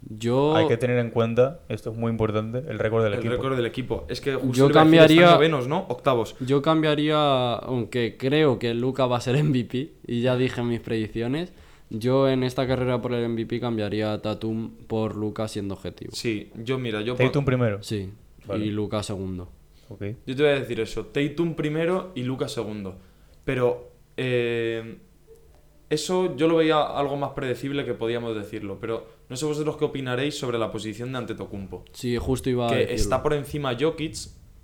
[0.08, 0.56] Yo.
[0.56, 3.34] Hay que tener en cuenta, esto es muy importante, el récord del El equipo.
[3.34, 4.06] récord del equipo.
[4.08, 5.86] Es que justo Yo cambiaría- novenos, ¿no?
[5.90, 6.36] Octavos.
[6.40, 11.54] Yo cambiaría, aunque creo que Luca va a ser MVP, y ya dije mis predicciones,
[11.90, 16.12] yo en esta carrera por el MVP cambiaría a Tatum por Luca siendo objetivo.
[16.14, 17.82] Sí, yo mira, yo, Tatum primero.
[17.82, 18.10] Sí,
[18.46, 18.66] Vale.
[18.66, 19.50] y Luca segundo.
[19.90, 20.02] Ok.
[20.26, 21.06] yo te voy a decir eso.
[21.08, 22.96] Tatum primero y Lucas segundo.
[23.44, 24.98] Pero eh,
[25.90, 28.78] eso yo lo veía algo más predecible que podíamos decirlo.
[28.80, 31.86] Pero no sé vosotros qué opinaréis sobre la posición de Antetokounmpo.
[31.94, 32.96] Sí, justo iba a Que decirlo.
[32.96, 34.16] está por encima Jokic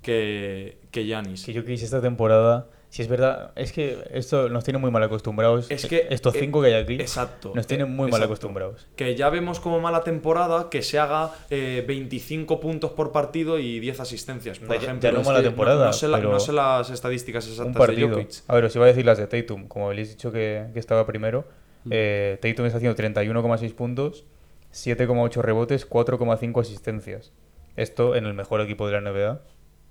[0.02, 1.44] que, que Giannis.
[1.44, 5.02] Que yo quise esta temporada Si es verdad, es que esto nos tiene muy mal
[5.02, 5.70] acostumbrados.
[5.70, 8.24] Es que, estos eh, cinco que hay aquí exacto, nos tienen eh, muy mal exacto.
[8.26, 8.86] acostumbrados.
[8.96, 13.80] Que ya vemos como mala temporada que se haga eh, 25 puntos por partido y
[13.80, 15.10] 10 asistencias, por Ya- ya ejemplo.
[15.12, 17.78] no Es mala temporada, No, sé la- pero no sé las estadísticas Un exactas de
[17.78, 18.08] partido.
[18.10, 18.30] Jokic.
[18.46, 19.68] A ver, os iba a decir las de Tatum.
[19.68, 21.46] Como habéis dicho que, que estaba primero,
[21.84, 21.90] Mm.
[21.92, 24.26] eh, Tatum está haciendo 31,6 puntos,
[24.70, 27.32] 7,8 rebotes, 4,5 asistencias.
[27.76, 29.40] Esto en el mejor equipo de la NBA,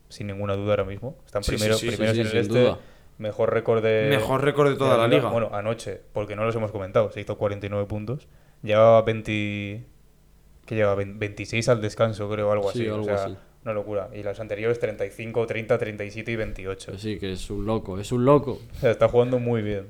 [0.09, 1.17] sin ninguna duda ahora mismo.
[1.25, 2.59] Están Sí, primero, sí, sí, primeros en el este.
[2.59, 2.77] duda.
[3.21, 4.07] Mejor récord de.
[4.09, 5.29] Mejor récord de toda la liga.
[5.29, 7.11] Bueno, anoche, porque no los hemos comentado.
[7.11, 8.27] Se hizo 49 puntos.
[8.63, 9.85] Llevaba 20.
[10.65, 12.87] que llevaba 20 26 al descanso, creo, algo Sí, así.
[12.89, 13.35] algo o sea, así.
[13.63, 14.09] una locura.
[14.13, 16.91] Y los anteriores 35, 30, 37 y 28.
[16.91, 18.59] Pues sí, que es un loco, es un loco.
[18.75, 19.87] O sea, está jugando muy bien.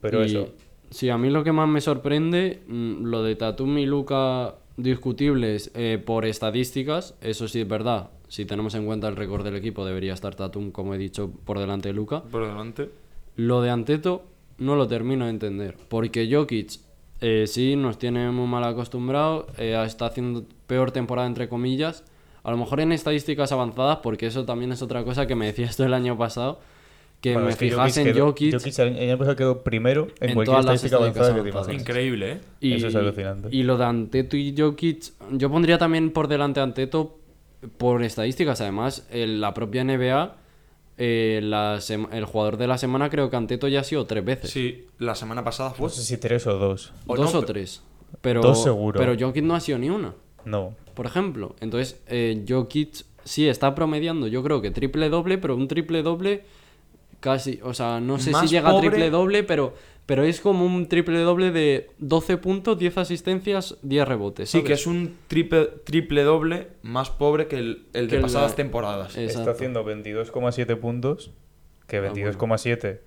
[0.00, 0.48] Pero Y, eso.
[0.90, 5.70] Sí, a mí lo que más me sorprende, mm, lo de Tatum y Luca discutibles
[5.74, 8.10] eh, por estadísticas, eso sí es verdad.
[8.28, 11.58] Si tenemos en cuenta el récord del equipo, debería estar Tatum, como he dicho, por
[11.58, 12.22] delante de Luca.
[12.22, 12.90] Por delante.
[13.36, 14.24] Lo de Anteto
[14.58, 15.76] no lo termino de entender.
[15.88, 16.80] Porque Jokic
[17.20, 19.46] eh, sí nos tiene muy mal acostumbrados.
[19.58, 22.04] eh, está haciendo peor temporada, entre comillas.
[22.42, 25.76] A lo mejor en estadísticas avanzadas, porque eso también es otra cosa que me decías
[25.76, 26.60] tú el año pasado.
[27.20, 28.52] Que Bueno, me es que fijase en Jokic.
[28.52, 31.80] Jokic el año pasado quedó primero en, en cualquier todas las estadística avanzada que te.
[31.80, 32.40] Increíble, ¿eh?
[32.60, 33.48] Y, Eso es alucinante.
[33.50, 37.17] Y lo de Anteto y Jokic, yo pondría también por delante a Anteto
[37.76, 38.60] por estadísticas.
[38.60, 40.36] Además, en la propia NBA,
[40.96, 41.78] eh, la
[42.12, 44.50] el jugador de la semana creo que Anteto ya ha sido tres veces.
[44.50, 45.84] Sí, la semana pasada fue.
[45.86, 46.92] No sé si tres o dos.
[47.06, 47.82] o Dos no, o tres.
[48.20, 48.98] Pero, Dos seguro.
[48.98, 50.74] Pero Jokic no ha sido ni una, No.
[50.94, 51.54] por ejemplo.
[51.60, 56.44] Entonces, eh, Jokic sí está promediando, yo creo que triple doble, pero un triple doble
[57.20, 59.74] casi, o sea, no sé Más si llega pobre- a triple doble, pero,
[60.08, 64.48] pero es como un triple doble de 12 puntos, 10 asistencias, 10 rebotes.
[64.48, 64.66] Sí, ¿sabes?
[64.66, 68.56] que es un triple, triple doble más pobre que el, el Que de pasadas de-
[68.56, 69.16] temporadas.
[69.18, 69.50] Eh, Está Exacto.
[69.50, 71.30] haciendo 22,7 puntos.
[71.86, 72.14] Que Ah, bueno.
[72.14, 73.00] 22,7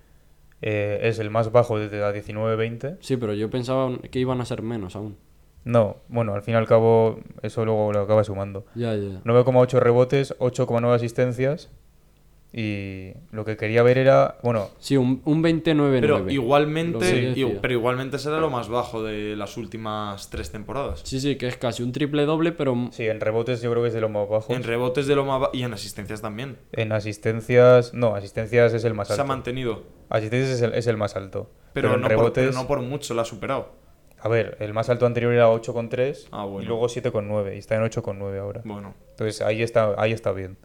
[0.61, 2.97] eh, es el más bajo desde la 19-20.
[2.99, 5.17] Sí, pero yo pensaba que iban a ser menos aún.
[5.63, 8.65] No, bueno, al fin y al cabo, eso luego lo acaba sumando.
[8.75, 9.21] Ya, ya.
[9.23, 11.69] 9,8 rebotes, 8,9 asistencias.
[12.53, 14.37] Y lo que quería ver era.
[14.43, 15.99] Bueno, Sí, un, un 29-9.
[16.01, 21.01] Pero Lo igualmente, pero igualmente será lo más bajo de las últimas tres temporadas.
[21.05, 23.87] Sí, sí, que es casi un triple doble, pero sí, en rebotes yo creo que
[23.87, 24.53] es de los más bajos.
[24.55, 26.57] En rebotes de lo más ba- y en asistencias también.
[26.73, 27.93] En asistencias.
[27.93, 29.27] No, asistencias es el más Se ha alto.
[29.27, 29.83] mantenido.
[30.09, 31.49] Asistencias es el, es el más alto.
[31.73, 32.45] Pero, en no por, rebotes.
[32.47, 33.69] pero no por mucho la ha superado.
[34.19, 36.63] A ver, el más alto anterior era 8,3 Ah, bueno.
[36.63, 38.61] y luego 7,9 y está en 8,9 ahora.
[38.65, 40.57] Bueno, Entonces ahí está, ahí está bien.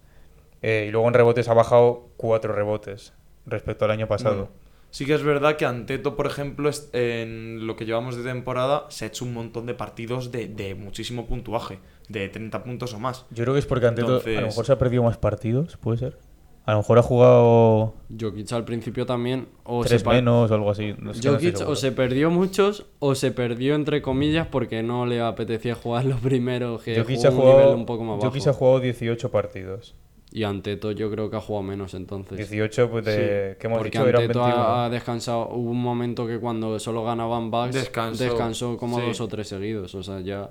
[0.68, 3.12] Eh, y luego en rebotes ha bajado 4 rebotes
[3.46, 4.34] respecto al año pasado.
[4.34, 4.48] bueno.
[4.90, 8.86] Sí que es verdad que Anteto, por ejemplo, es- en lo que llevamos de temporada,
[8.88, 12.98] se ha hecho un montón de partidos de, de muchísimo puntuaje, de 30 puntos o
[12.98, 13.26] más.
[13.30, 15.98] Yo creo que es porque Anteto a lo mejor se ha perdido más partidos, puede
[15.98, 16.18] ser.
[16.64, 19.46] A lo mejor ha jugado Jokic al principio también.
[19.62, 20.94] O se tres menos o algo así.
[20.98, 24.82] No sé, no estoy Jokic o se perdió muchos o se perdió entre comillas porque
[24.82, 28.02] no le apetecía jugar los primeros que Jokic jugó ha un jugado, nivel un poco
[28.02, 28.28] más bajo.
[28.30, 29.94] Jokic ha jugado 18 partidos.
[30.36, 32.36] Y Anteto yo creo que ha jugado menos entonces.
[32.36, 34.62] 18 pues de, que hemos Porque dicho eran Anteto 21.
[34.62, 35.48] ha, ha descansado.
[35.48, 39.06] Hubo un momento que cuando solo ganaban Bucks Descansó, descansó como sí.
[39.06, 39.94] dos o tres seguidos.
[39.94, 40.50] O sea, ya.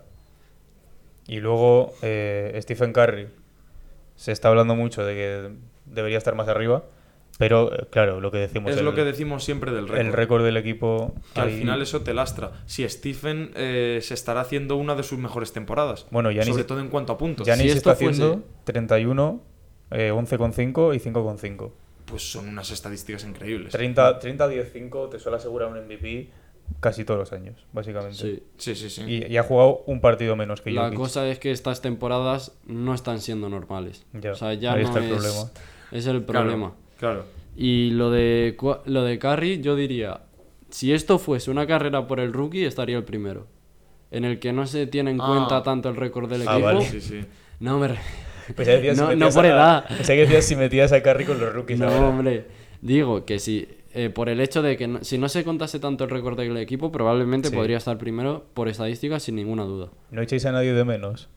[1.27, 3.27] Y luego eh, Stephen Curry.
[4.15, 5.51] Se está hablando mucho de que
[5.85, 6.85] debería estar más arriba.
[7.37, 8.71] Pero eh, claro, lo que decimos.
[8.71, 9.99] es el, lo que decimos siempre del récord.
[10.07, 11.13] el récord del equipo.
[11.35, 12.53] Que al final eso te lastra.
[12.65, 16.07] Si Stephen eh, se estará haciendo una de sus mejores temporadas.
[16.09, 17.45] Bueno, Giannis- Sobre todo en cuanto a puntos.
[17.45, 19.41] Giannis Si está esto fuese- haciendo 31,
[19.91, 21.71] eh, 11,5 y 5,5.
[22.05, 23.71] Pues son unas estadísticas increíbles.
[23.71, 26.29] 30, 30, 10, 5 te suele asegurar un MVP
[26.79, 28.15] casi todos los años, básicamente.
[28.17, 28.43] Sí.
[28.57, 29.01] Sí, sí, sí.
[29.07, 30.97] Y, y ha jugado un partido menos que La Jokic.
[30.99, 34.05] cosa es que estas temporadas no están siendo normales.
[34.13, 35.51] Ya, o sea, ya ahí no está el es, problema.
[35.91, 36.73] es el problema.
[36.99, 37.25] Claro.
[37.55, 40.21] Y lo de, lo de Curry, yo diría,
[40.69, 43.47] si esto fuese una carrera por el rookie, estaría el primero.
[44.11, 45.25] En el que no se tiene en Ah.
[45.27, 46.65] cuenta tanto el récord del Ah, equipo.
[46.65, 46.85] vale.
[46.85, 47.21] Sí, sí.
[47.59, 47.95] No, hombre.
[48.55, 49.85] Pues si no, por a- edad.
[49.87, 51.79] pensé que decías si metías a Curry con los rookies.
[51.79, 52.07] No, ahora.
[52.09, 52.45] hombre.
[52.81, 56.03] Digo que si, eh, por el hecho de que no- si no se contase tanto
[56.03, 57.55] el récord del equipo, probablemente Sí.
[57.55, 59.89] podría estar primero por estadísticas sin ninguna duda.
[60.11, 61.29] No echéis a nadie de menos.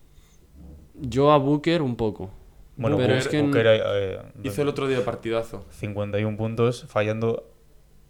[0.94, 2.30] Yo a Booker un poco.
[2.76, 5.64] Bueno, pero Booker- es que Booker, eh, Hizo el otro día partidazo.
[5.70, 7.48] 51 puntos, fallando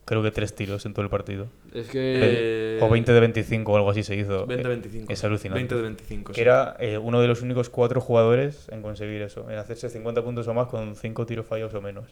[0.08, 1.46] creo que 3 tiros en todo el partido.
[1.72, 4.46] es que Eh, o 20 de 25 o algo así se hizo.
[4.46, 5.02] 20-25.
[5.10, 5.58] Eh, Es alucinante.
[5.60, 6.32] 20 de 25.
[6.32, 6.40] Que sí.
[6.40, 10.48] era eh, uno de los únicos cuatro jugadores en conseguir eso, en hacerse 50 puntos
[10.48, 12.04] o más con 5 tiros fallados o menos.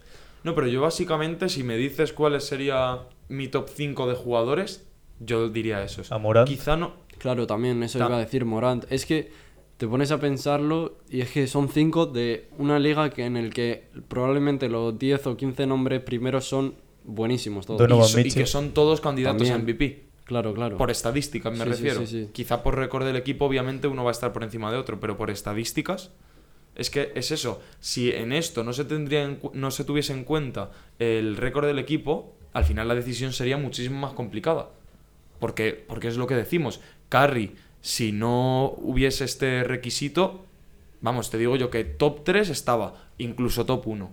[0.45, 4.87] No, pero yo básicamente, si me dices cuál sería mi top 5 de jugadores,
[5.19, 6.13] yo diría esos.
[6.13, 6.47] A Morant.
[6.49, 6.93] Quizá no.
[7.19, 8.85] Claro, también eso Ta- iba a decir Morant.
[8.91, 9.31] Es que
[9.79, 13.53] te pones a pensarlo y es que son cinco de una liga que en el
[13.53, 16.75] que probablemente los 10 o 15 nombres primeros son
[17.07, 17.79] buenísimos todos.
[17.79, 19.59] Donovan y, so- y que son todos candidatos a.
[19.59, 20.05] MVP.
[20.25, 20.77] Claro, claro.
[20.77, 22.01] Por estadísticas me Sí, refiero.
[22.01, 22.31] sí, sí.
[22.33, 25.17] Quizá por récord del equipo, obviamente, uno va a estar por encima de otro, pero
[25.17, 26.11] por estadísticas.
[26.75, 27.63] Es que es eso.
[27.81, 31.65] Si en esto no se, tendría en cu- no se tuviese en cuenta el récord
[31.67, 34.71] del equipo, al final la decisión sería muchísimo más complicada.
[35.39, 36.81] Porque, porque es lo que decimos.
[37.09, 40.45] Curry, si no hubiese este requisito,
[41.01, 44.11] vamos, te digo yo que top 3 estaba, incluso top 1.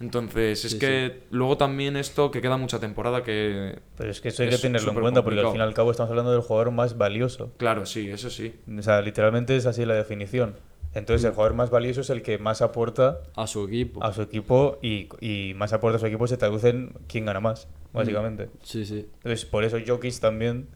[0.00, 3.80] Entonces, es Sí, que luego también esto que queda mucha temporada que...
[3.96, 5.90] Pero es que eso hay que tenerlo en cuenta porque al fin y al cabo
[5.90, 7.52] estamos hablando del jugador más valioso.
[7.56, 8.54] Claro, sí, eso sí.
[8.78, 10.54] O sea, literalmente es así la definición.
[10.94, 14.02] Entonces, el jugador más valioso es el que más aporta A su equipo.
[14.02, 17.40] a su equipo y, y más aporta a su equipo se traduce en quién gana
[17.40, 18.48] más, básicamente.
[18.62, 19.06] Sí, sí.
[19.16, 20.68] Entonces, por eso Jokic también.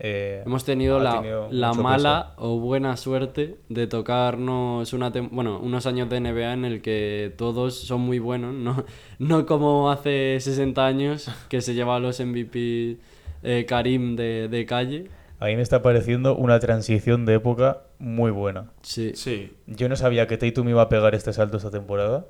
[0.00, 5.60] Eh, Hemos tenido la, tenido la mucho mala o buena suerte de tocarnos una bueno,
[5.60, 8.84] unos años de NBA en el que todos son muy buenos, no,
[9.18, 12.96] no como hace 60 años que se lleva a los MVP
[13.42, 15.08] eh, Karim de, de calle.
[15.38, 18.72] A mí me está pareciendo una transición de época muy buena.
[18.82, 22.26] Sí, Sí, Yo no sabía que Tatum iba a pegar este salto esta temporada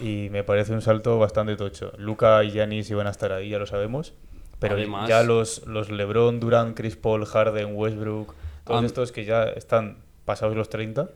[0.00, 1.92] y me parece un salto bastante tocho.
[1.98, 4.14] Luca y Giannis iban a estar ahí, ya lo sabemos.
[4.58, 9.44] Pero Además- ya los, los LeBron, Durant, Chris Paul, Harden, Westbrook, todos estos que ya
[9.44, 11.10] están pasados los 30,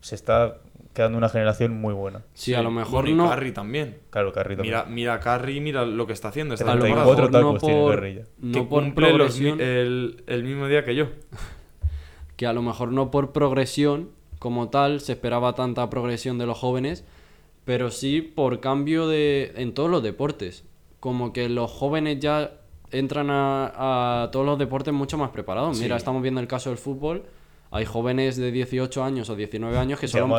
[0.00, 0.58] se está
[0.92, 2.22] quedando una generación muy buena.
[2.34, 3.30] sí, a lo mejor Bueno, y no.
[3.30, 3.98] Curry también.
[4.10, 4.74] Claro, Curry también.
[4.74, 7.44] Mira, mira Curry, mira lo que está haciendo esta A lo 34 temporada.
[7.44, 8.22] mejor no tacos tiene por, Curry ya.
[8.40, 11.06] no que por cumple los el, el mismo día que yo.
[12.36, 16.58] que a lo mejor no por progresión como tal se esperaba tanta progresión de los
[16.58, 17.04] jóvenes,
[17.64, 20.64] pero sí por cambio de en todos los deportes.
[21.00, 22.52] Como que los jóvenes ya
[22.92, 25.78] entran a, a todos los deportes mucho más preparados.
[25.80, 25.98] Mira, Sí.
[25.98, 27.24] estamos viendo el caso del fútbol.
[27.70, 30.30] Hay jóvenes de 18 años o 19 años que son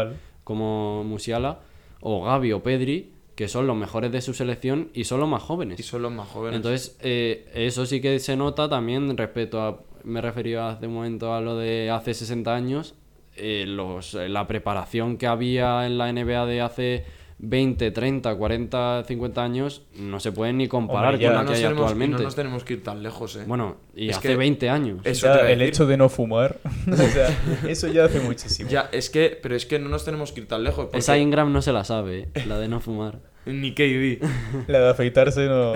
[0.43, 1.59] como Musiala
[2.01, 5.41] o Gavi o Pedri, que son los mejores de su selección y son los más
[5.41, 5.79] jóvenes.
[5.79, 6.57] Y son los más jóvenes.
[6.57, 9.79] Entonces, eh, eso sí que se nota también respecto a.
[10.03, 12.95] Me refería hace un momento a lo de hace 60 años.
[13.35, 17.05] eh, los, la preparación que había en la NBA de hace
[17.45, 21.53] 20, 30, 40, 50 años no se pueden ni comparar Hombre, con no la que
[21.55, 22.23] hay tenemos, y no actualmente.
[22.23, 23.43] nos tenemos que ir tan lejos, ¿eh?
[23.45, 25.01] Bueno, y Es hace que 20 años.
[25.03, 26.59] Eso a el hecho de no fumar,
[26.91, 28.69] o sea, eso ya hace muchísimo.
[28.69, 30.85] Ya, es que, pero es que no nos tenemos que ir tan lejos.
[30.85, 33.19] porque Esa Ingram no se la sabe, eh, la de no fumar.
[33.45, 34.23] Ni KD.
[34.67, 35.73] La de afeitarse no.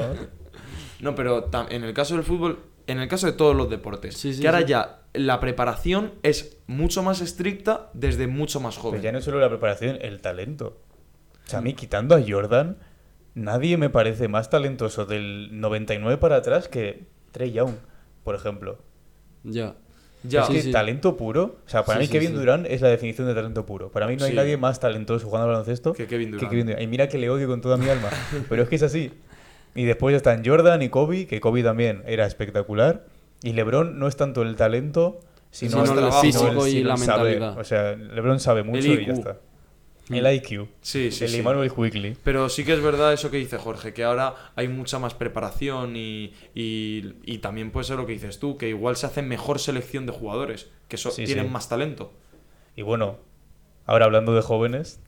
[1.02, 4.34] No, pero en el caso del fútbol, en el caso de todos los deportes, Sí,
[4.34, 4.68] sí, que ahora sí.
[4.68, 9.02] ya la preparación es mucho más estricta desde mucho más Pues joven.
[9.02, 10.78] ya no es solo la preparación, el talento.
[11.48, 12.78] O sea, a mí quitando a Jordan,
[13.34, 17.74] nadie me parece más talentoso del 99 para atrás que Trey Young,
[18.24, 18.80] por ejemplo.
[19.44, 19.76] Ya.
[20.24, 20.72] Ya, es que sí.
[20.72, 22.34] talento puro, o sea, para Sí, mí Kevin.
[22.36, 23.92] Durant es la definición de talento puro.
[23.92, 26.52] Para mí no hay nadie más talentoso jugando al baloncesto Que Kevin Durant.
[26.52, 26.82] Durant.
[26.82, 28.10] Y mira que le odio con toda mi alma,
[28.50, 29.14] pero es que es así.
[29.76, 33.06] Y después están Jordan y Kobe, que Kobe también era espectacular.
[33.44, 35.20] Y LeBron no es tanto el talento,
[35.52, 37.58] sino, Sino el físico el- y sino la mentalidad.
[37.60, 39.38] O sea, LeBron sabe mucho y ya está.
[40.10, 40.68] El IQ.
[40.82, 41.38] Sí, sí, el sí.
[41.40, 42.16] Emmanuel Quickly.
[42.24, 45.96] Pero sí que es verdad eso que dice Jorge, que ahora hay mucha más preparación
[45.98, 49.60] y, y, y también puede ser lo que dices tú, que igual se hace mejor
[49.60, 51.52] selección de jugadores, que so- Sí, tienen sí.
[51.52, 52.14] más talento.
[52.76, 53.18] Y bueno,
[53.86, 55.02] ahora hablando de jóvenes,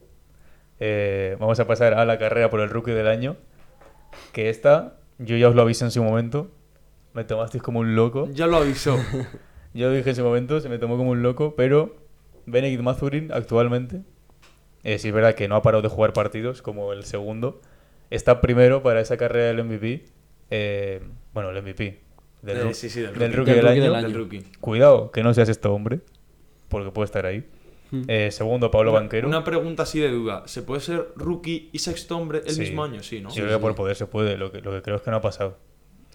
[0.79, 3.37] eh, vamos a pasar a la carrera por el rookie del año.
[4.33, 6.51] Que esta, yo ya os lo avisé en su momento.
[7.13, 8.27] Me tomasteis como un loco.
[8.33, 8.97] Ya lo avisó.
[9.73, 11.95] Yo lo dije en su momento, se me tomó como un loco, pero
[12.47, 14.01] Benedict Mathurin actualmente,
[14.83, 17.61] eh, sí es verdad que no ha parado de jugar partidos como el segundo,
[18.09, 20.05] está primero para esa carrera del MVP.
[20.51, 21.01] eh,
[21.33, 22.01] bueno, el MVP.
[22.41, 23.51] Del, Eh, sí, sí, del del rookie.
[23.51, 24.01] rookie Del rookie año.
[24.07, 24.43] del rookie.
[24.61, 25.99] Cuidado, que no seas este hombre,
[26.69, 27.45] porque puede estar ahí.
[27.91, 28.03] Hmm.
[28.07, 29.27] Eh, segundo, Pablo Una- Banquero.
[29.27, 30.43] Una pregunta así de duda.
[30.47, 32.61] ¿Se puede ser rookie y sexto hombre el Sí.
[32.61, 33.03] mismo año?
[33.03, 33.29] Sí, ¿no?
[33.29, 35.17] Yo creo que por poder se puede, lo que, lo que creo es que no
[35.17, 35.57] ha pasado.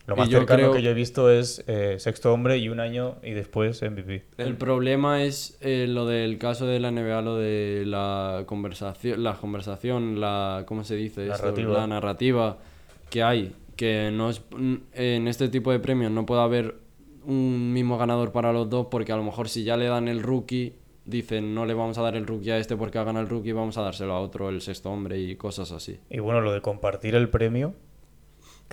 [0.07, 2.79] Lo más yo cercano creo- que yo he visto es eh, sexto hombre y un
[2.81, 4.25] año y después MVP.
[4.37, 9.35] El problema es eh, lo del caso de la NBA, lo de la conversación, la
[9.39, 11.27] conversación, la ¿cómo se dice?
[11.27, 11.39] esto?
[11.47, 11.73] Narrativa.
[11.73, 12.59] La narrativa
[13.09, 14.43] que hay, que no es
[14.93, 16.75] en este tipo de premios no puede haber
[17.25, 20.23] un mismo ganador para los dos, porque a lo mejor si ya le dan el
[20.23, 20.75] rookie,
[21.07, 23.53] dicen no le vamos a dar el rookie a este porque ha ganado el rookie,
[23.53, 25.99] vamos a dárselo a otro, el sexto hombre y cosas así.
[26.11, 27.75] Y bueno, lo de compartir el premio,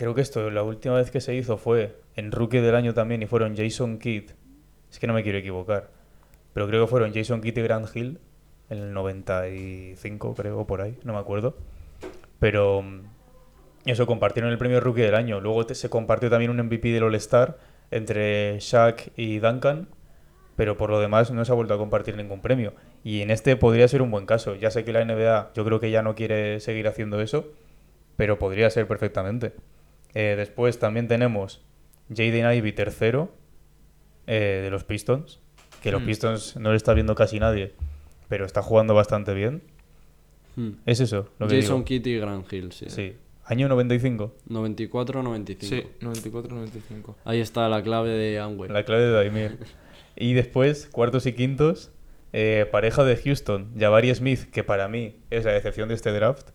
[0.01, 3.21] creo que esto la última vez que se hizo fue en Rookie del año también
[3.21, 4.31] y fueron Jason Kidd.
[4.89, 5.91] Es que no me quiero equivocar,
[6.53, 8.19] pero creo que fueron Jason Kidd y Grant Hill
[8.71, 11.55] en el 95, creo, por ahí, no me acuerdo.
[12.39, 13.01] Pero mm,
[13.85, 15.39] eso, compartieron el premio Rookie del año.
[15.39, 17.59] Luego se compartió también un MVP del All-Star
[17.91, 19.87] entre Shaq y Duncan.
[20.55, 22.73] pero por lo demás no se ha vuelto a compartir ningún premio.
[23.03, 24.55] Y en este podría ser un buen caso.
[24.55, 27.45] Ya sé que la NBA yo creo que ya no quiere seguir haciendo eso,
[28.15, 29.53] pero podría ser perfectamente.
[30.13, 31.61] Eh, después también tenemos
[32.09, 33.33] Jaden Ivey tercero
[34.27, 35.39] eh, de los Pistons,
[35.81, 36.05] que los Hmm.
[36.05, 37.73] Pistons no le está viendo casi nadie,
[38.27, 39.61] pero está jugando bastante bien.
[40.55, 40.71] Hmm.
[40.85, 41.83] Es eso lo que Jason.
[41.83, 42.85] Kidd y Grant Hill, sí.
[42.89, 43.15] Sí.
[43.45, 44.35] Año 95.
[44.49, 45.57] 94-95.
[45.61, 47.15] Sí, 94-95.
[47.25, 48.69] Ahí está la clave de Amway.
[48.69, 49.57] La clave de Daimiel.
[50.15, 51.91] Y después, cuartos y quintos,
[52.33, 56.49] eh, pareja de Houston, Jabari Smith, que para mí es la decepción de este draft.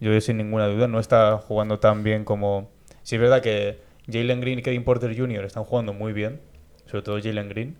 [0.00, 2.70] Yo sin ninguna duda no está jugando tan bien como...
[3.04, 3.78] Sí es verdad que
[4.10, 5.44] Jalen Green y Kevin Porter Jr.
[5.44, 6.40] están jugando muy bien,
[6.86, 7.76] sobre todo Jalen Green.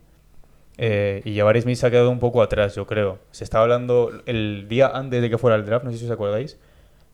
[0.77, 3.19] Eh, y Jabari Smith se ha quedado un poco atrás, yo creo.
[3.31, 6.11] Se estaba hablando el día antes de que fuera el draft, no sé si os
[6.11, 6.59] acordáis,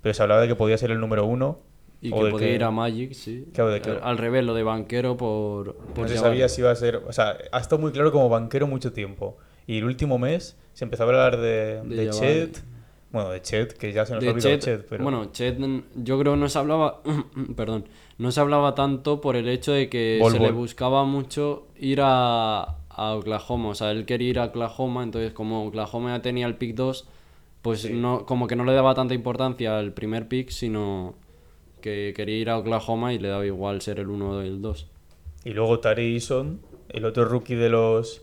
[0.02, 1.58] pero se hablaba de que podía ser el número uno.
[2.02, 3.44] Y o que podía que- ir a Magic, sí.
[3.52, 5.76] Claro, de que- Al- Al revés, lo de banquero por...
[5.76, 6.96] por No se sabía si iba a ser.
[6.96, 9.36] O sea, ha estado muy claro como banquero mucho tiempo.
[9.66, 12.08] Y el último mes se empezó a hablar de, De.
[12.10, 12.58] Chet.
[13.12, 15.02] Bueno, de Chet, que ya se nos ha olvidado Chet, Chet, pero.
[15.02, 15.58] Bueno, Chet,
[15.96, 17.00] yo creo no se hablaba,
[17.56, 17.86] perdón,
[18.18, 22.76] no se hablaba tanto por el hecho de que se le buscaba mucho ir a,
[22.88, 26.54] a Oklahoma, o sea, él quería ir a Oklahoma, entonces como Oklahoma ya tenía el
[26.56, 27.08] pick 2,
[27.62, 27.92] pues Sí.
[27.92, 31.14] no, como que no le daba tanta importancia al primer pick, sino
[31.80, 34.86] que quería ir a Oklahoma y le daba igual ser el 1 o el 2.
[35.44, 38.22] Y luego Tari Eason, el otro rookie de los,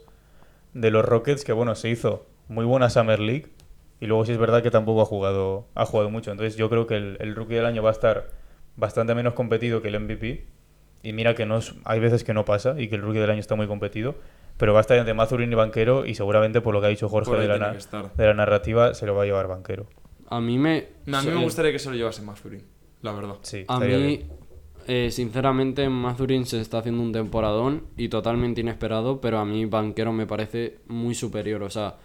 [0.73, 3.47] de los Rockets, que bueno, se hizo muy buena Summer League.
[4.00, 6.32] Y luego sí es verdad que tampoco ha jugado, ha jugado mucho.
[6.32, 8.30] Entonces yo creo que el, el rookie del año va a estar
[8.76, 10.46] bastante menos competido que el MVP.
[11.04, 13.30] Y mira que no es- hay veces que no pasa y que el rookie del
[13.30, 14.16] año está muy competido.
[14.58, 17.08] Pero va a estar entre Mazurin y Banquero y seguramente por lo que ha dicho
[17.10, 17.74] Jorge de la,
[18.16, 19.86] de la narrativa se lo va a llevar Banquero.
[20.30, 20.88] A mí me...
[21.06, 22.64] No, a mí me gustaría que se lo llevase Mathurin,
[23.04, 23.36] la verdad.
[23.44, 24.26] Sí, A mí,
[24.88, 30.12] eh, sinceramente, Mazurin se está haciendo un temporadón y totalmente inesperado, pero a mí Banquero
[30.12, 31.62] me parece muy superior.
[31.64, 31.96] O sea,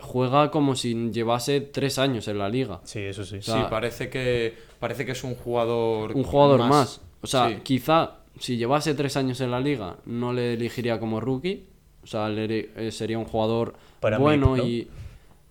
[0.00, 2.80] juega como si llevase tres años en la liga.
[2.84, 3.40] Sí, eso sí.
[3.42, 6.12] sea, sí, parece que, parece que es un jugador.
[6.16, 7.00] Un jugador más.
[7.22, 7.56] O sea, Sí.
[7.62, 11.66] quizá si llevase tres años en la liga no le elegiría como rookie.
[12.02, 14.88] O sea, le- eh, sería un jugador Para bueno y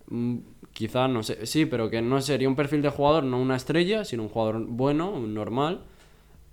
[0.08, 0.36] mm,
[0.72, 4.04] quizá, no sé, sí, pero que no sería un perfil de jugador, no una estrella,
[4.04, 5.80] sino un jugador bueno, normal.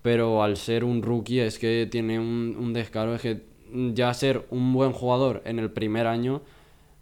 [0.03, 3.41] Pero al ser un rookie es que tiene un, un descaro, es que
[3.93, 6.41] ya ser un buen jugador en el primer año,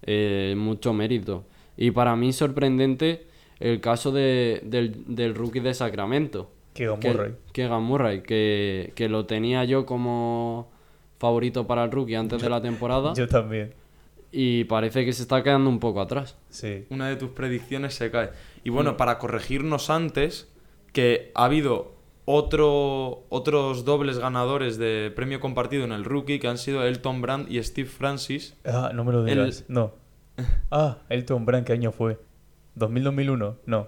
[0.05, 1.45] eh, mucho mérito.
[1.77, 3.27] Y para mí sorprendente
[3.59, 6.51] el caso de- del, del rookie de Sacramento.
[6.73, 7.33] Keegan que- Murray.
[7.53, 10.69] Keegan Murray, que, que lo tenía yo como
[11.19, 13.73] favorito para el rookie antes de la temporada Yo también.
[14.31, 16.37] y parece que se está quedando un poco atrás.
[16.49, 16.85] Sí.
[16.89, 18.31] Una de tus predicciones se cae.
[18.65, 18.97] Y bueno, Mm.
[18.97, 20.51] para corregirnos antes,
[20.91, 21.94] que ha habido
[22.25, 27.51] otro, otros dobles ganadores de premio compartido en el rookie, que han sido Elton Brand
[27.51, 28.55] y Steve Francis.
[28.65, 29.65] Ah, no me lo El- digas.
[29.67, 29.93] No.
[30.71, 32.19] Ah, Elton Brand, ¿qué año fue?
[32.77, 33.55] ¿2000-2001?
[33.65, 33.87] No.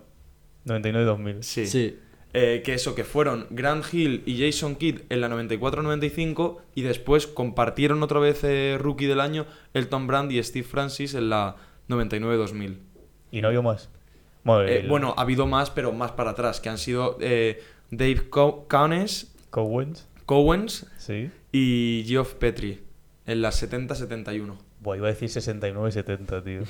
[0.65, 1.41] 99-2000.
[1.41, 1.65] Sí.
[1.67, 1.99] Sí.
[2.33, 7.25] Eh, que eso, que fueron Grant Hill y Jason Kidd en la 94-95 y después
[7.25, 11.55] compartieron otra vez eh, rookie del año Elton Brand y Steve Francis en la
[11.89, 12.77] 99-2000.
[13.31, 13.89] ¿Y no había más?
[14.43, 18.29] Bueno, Eh, bueno, ha habido más, pero más para atrás, que han sido eh, Dave
[18.29, 20.07] Co- Cowens, Cowens.
[20.25, 21.29] Cowens Sí.
[21.51, 22.79] y Geoff Petrie
[23.25, 24.57] en la 70-71.
[24.81, 26.61] Buah, iba a decir 69-70, tío.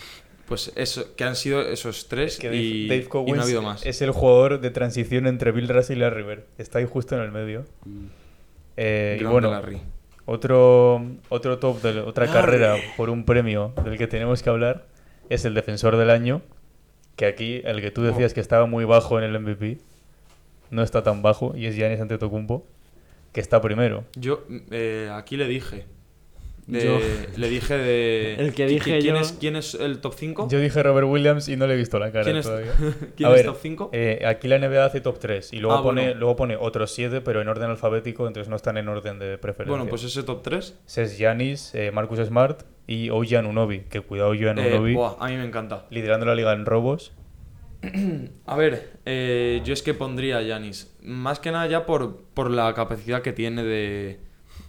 [0.47, 3.41] Pues eso, que han sido esos tres Es que Dave, y, Dave y Cowens no
[3.41, 3.86] ha habido más.
[3.86, 6.43] es el jugador de transición entre Bill Russell y Larry Bird.
[6.58, 7.65] Está ahí justo en el medio.
[8.77, 9.82] Eh, y bueno, Larry.
[10.25, 12.39] otro, otro top de otra Larry.
[12.39, 14.86] carrera por un premio del que tenemos que hablar
[15.30, 16.41] es el defensor del año.
[17.15, 19.80] Que aquí, el que tú decías que estaba muy bajo en el MVP,
[20.71, 22.65] no está tan bajo y es Giannis Antetokounmpo,
[23.34, 24.03] que está primero.
[24.15, 25.86] Yo eh, aquí le dije.
[26.67, 26.99] de- Yo-
[27.38, 28.36] Le dije de.
[28.39, 30.47] El que ¿qui- dije ¿quién yo- Es, ¿Quién es el top 5?
[30.51, 32.73] Yo dije Robert Williams y no le he visto la cara ¿Quién es, todavía.
[33.15, 33.89] ¿quién A es ver, top 5?
[33.93, 36.19] eh, aquí la NBA hace top 3 y luego, Ah, pone, bueno.
[36.19, 39.77] luego pone otros 7, pero en orden alfabético, entonces no están en orden de preferencia.
[39.77, 40.75] bueno, pues ese top 3.
[40.86, 45.38] Ese es Giannis, eh, Marcus Smart y Oji Anunobi, que cuidado Oji Anunobi, a mí
[45.38, 45.86] me encanta.
[45.89, 47.13] liderando la liga en robos.
[48.45, 50.95] A ver, eh, yo es que pondría a Yanis.
[51.02, 54.19] Más que nada ya por, por la capacidad que tiene de,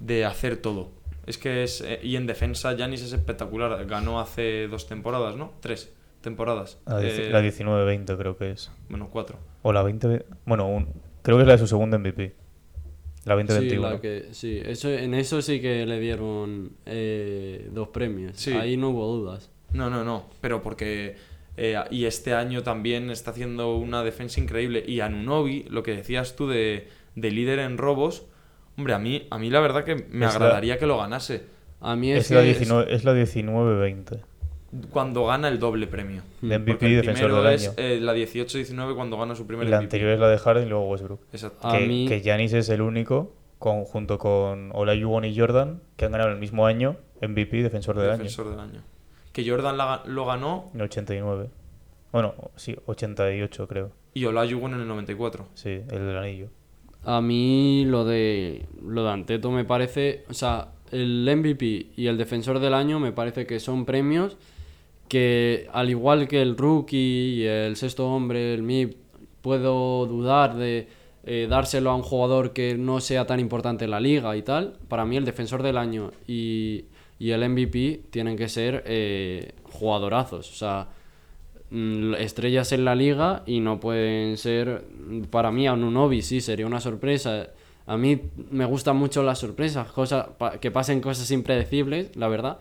[0.00, 0.90] de hacer todo.
[1.26, 1.80] Es que es.
[1.80, 3.86] eh, y en defensa, Yanis es espectacular.
[3.86, 5.52] Ganó hace dos temporadas, ¿no?
[5.60, 6.78] Tres temporadas.
[6.86, 8.70] La, Eh, la 19-20 creo que es.
[8.88, 9.38] Bueno, cuatro.
[9.62, 10.24] O la 20...
[10.46, 10.88] Bueno, un-
[11.22, 12.34] creo que es la de su segundo MVP.
[13.24, 13.90] La Sí, 2021.
[13.90, 18.36] la que, sí eso, en eso sí que le dieron eh, dos premios.
[18.36, 18.52] Sí.
[18.52, 19.50] Ahí no hubo dudas.
[19.72, 20.26] No, no, no.
[20.40, 21.16] Pero porque.
[21.58, 24.82] Eh, y este año también está haciendo una defensa increíble.
[24.86, 28.24] Y Anunobi, lo que decías tú de, de líder en robos.
[28.76, 31.42] Hombre, a mí, a mí la verdad que me Es la- agradaría que lo ganase.
[31.80, 34.20] A mí es, Es la 19 es la 19-20.
[34.90, 36.22] Cuando gana el doble premio.
[36.42, 37.74] De MVP Porque y el defensor primero del es año.
[37.78, 39.84] eh, la 18-19 cuando gana su primer la MVP.
[39.84, 41.20] anterior es la de Harden y luego Westbrook.
[41.32, 41.68] Exacto.
[41.70, 46.12] Que, mí- que Giannis es el único, con, junto con Olajuwon y Jordan, que han
[46.12, 48.82] ganado el mismo año MVP y defensor del defensor del año.
[49.38, 50.68] Que Jordan la lo ganó.
[50.74, 51.48] En 89.
[52.10, 53.92] Bueno, sí, 88 creo.
[54.12, 55.46] y Olajuwon en el 94.
[55.54, 56.48] Sí, el del anillo.
[57.04, 62.18] A mí lo de lo de Anteto me parece, o sea, el MVP y el
[62.18, 64.36] defensor del año me parece que son premios
[65.06, 68.96] que al igual que el rookie y el sexto hombre, el MIP,
[69.40, 70.88] puedo dudar de
[71.22, 74.78] eh, dárselo a un jugador que no sea tan importante en la liga y tal.
[74.88, 76.86] Para mí el defensor del año y,
[77.18, 80.88] y el MVP tienen que ser eh, jugadorazos, o sea,
[81.70, 84.84] mm, estrellas en la liga y no pueden ser
[85.30, 87.48] para mí a Nunobi sí sería una sorpresa
[87.86, 90.26] a mí me gustan mucho las sorpresas cosas
[90.60, 92.58] que pasen cosas impredecibles la verdad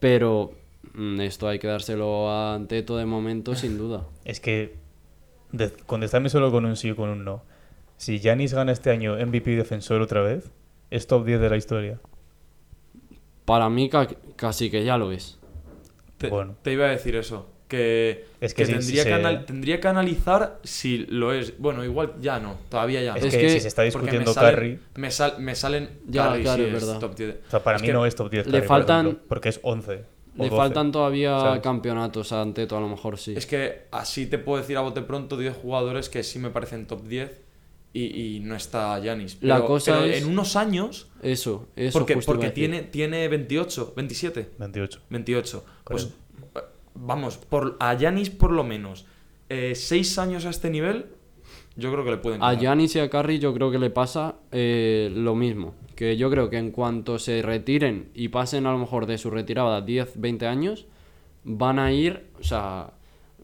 [0.00, 0.52] pero
[0.94, 4.74] mm, esto hay que dárselo a Anteto de momento sin duda Es que
[5.52, 7.42] de- contestarme solo con un sí o con un no.
[7.96, 10.50] Si Giannis gana este año MVP defensor otra vez,
[10.90, 12.00] es top 10 de la historia.
[13.44, 15.38] Para mí ca- casi que ya lo es
[16.18, 16.54] Te, Bueno.
[16.62, 17.48] te iba a decir eso.
[17.66, 21.58] Que, Es que sí, tendría, sí que se- tendría que analizar si lo es.
[21.58, 22.58] Bueno, igual ya no.
[22.68, 23.16] Todavía ya no.
[23.18, 25.88] Es, Es que, que- si se está discutiendo me salen, Curry, Me, sal- me salen.
[26.06, 26.98] Ya, Curry, claro, sí es verdad.
[27.00, 27.36] top 10.
[27.46, 28.46] o sea, para Es mí que no es top 10.
[28.46, 29.92] le Curry, por faltan- ejemplo, porque es 11.
[29.94, 31.62] o le 12, faltan todavía ¿sabes?
[31.62, 35.00] campeonatos a Anteto a lo mejor sí Es que así te puedo decir a bote
[35.02, 37.40] pronto 10 jugadores que sí me parecen top 10
[37.94, 39.38] y, y no está Yanis.
[39.42, 43.92] La cosa pero es- en unos años, eso eso porque, justo porque tiene, tiene 28,
[43.96, 45.00] 27, 28.
[45.10, 45.64] 28.
[45.84, 46.04] Pues
[46.54, 46.60] eh,
[46.94, 49.06] vamos, por, a Yanis por lo menos
[49.48, 51.06] 6 años a este nivel,
[51.76, 52.54] yo creo que le pueden A.
[52.54, 55.74] Giannis y a Curry yo creo que le pasa eh, lo mismo.
[55.94, 59.30] Que yo creo que en cuanto se retiren y pasen a lo mejor de su
[59.30, 60.86] retirada 10, 20 años,
[61.44, 62.92] van a ir, o sea,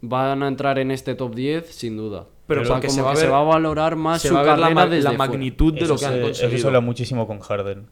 [0.01, 2.27] van a entrar en este top 10 sin duda.
[2.49, 4.29] Pero o sea, porque se va a que ver- se va a valorar más se
[4.29, 5.31] su va a ver la, carrera ma- desde la fuera.
[5.31, 6.49] magnitud de Eso lo que han se- conseguido.
[6.57, 7.87] Eso se habla muchísimo con Harden.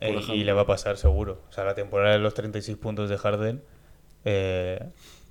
[0.00, 1.42] Eh, y le va a pasar seguro.
[1.48, 3.62] O sea, la temporada de los 36 puntos de Harden,
[4.24, 4.80] eh,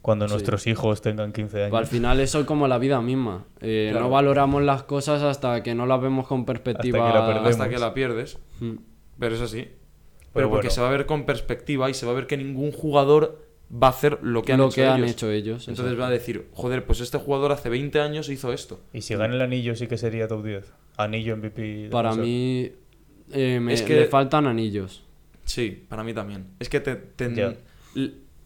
[0.01, 0.33] cuando Sí.
[0.33, 1.75] nuestros hijos tengan 15 años.
[1.77, 3.45] Al final eso es como la vida misma.
[3.61, 4.05] Eh, Claro.
[4.05, 6.99] No valoramos las cosas hasta que no las vemos con perspectiva.
[6.99, 7.49] Hasta que la perdemos.
[7.51, 8.37] hasta que la pierdes.
[8.59, 8.73] Mm.
[9.19, 9.61] Pero es así.
[9.61, 9.71] Pero,
[10.33, 10.75] Pero porque bueno.
[10.75, 13.87] se va a ver con perspectiva y se va a ver que ningún jugador va
[13.87, 15.11] a hacer lo que han, lo hecho, que han ellos.
[15.11, 15.67] hecho ellos.
[15.67, 16.01] Entonces exacto.
[16.01, 18.79] va a decir, joder, pues este jugador hace 20 años hizo esto.
[18.93, 20.71] Y si gana el anillo, sí que sería top 10.
[20.97, 21.89] Anillo MVP.
[21.91, 22.71] Para mí
[23.31, 25.03] eh, me- Es que- le faltan anillos.
[25.43, 26.47] Sí, para mí también.
[26.59, 27.57] Es que te, te-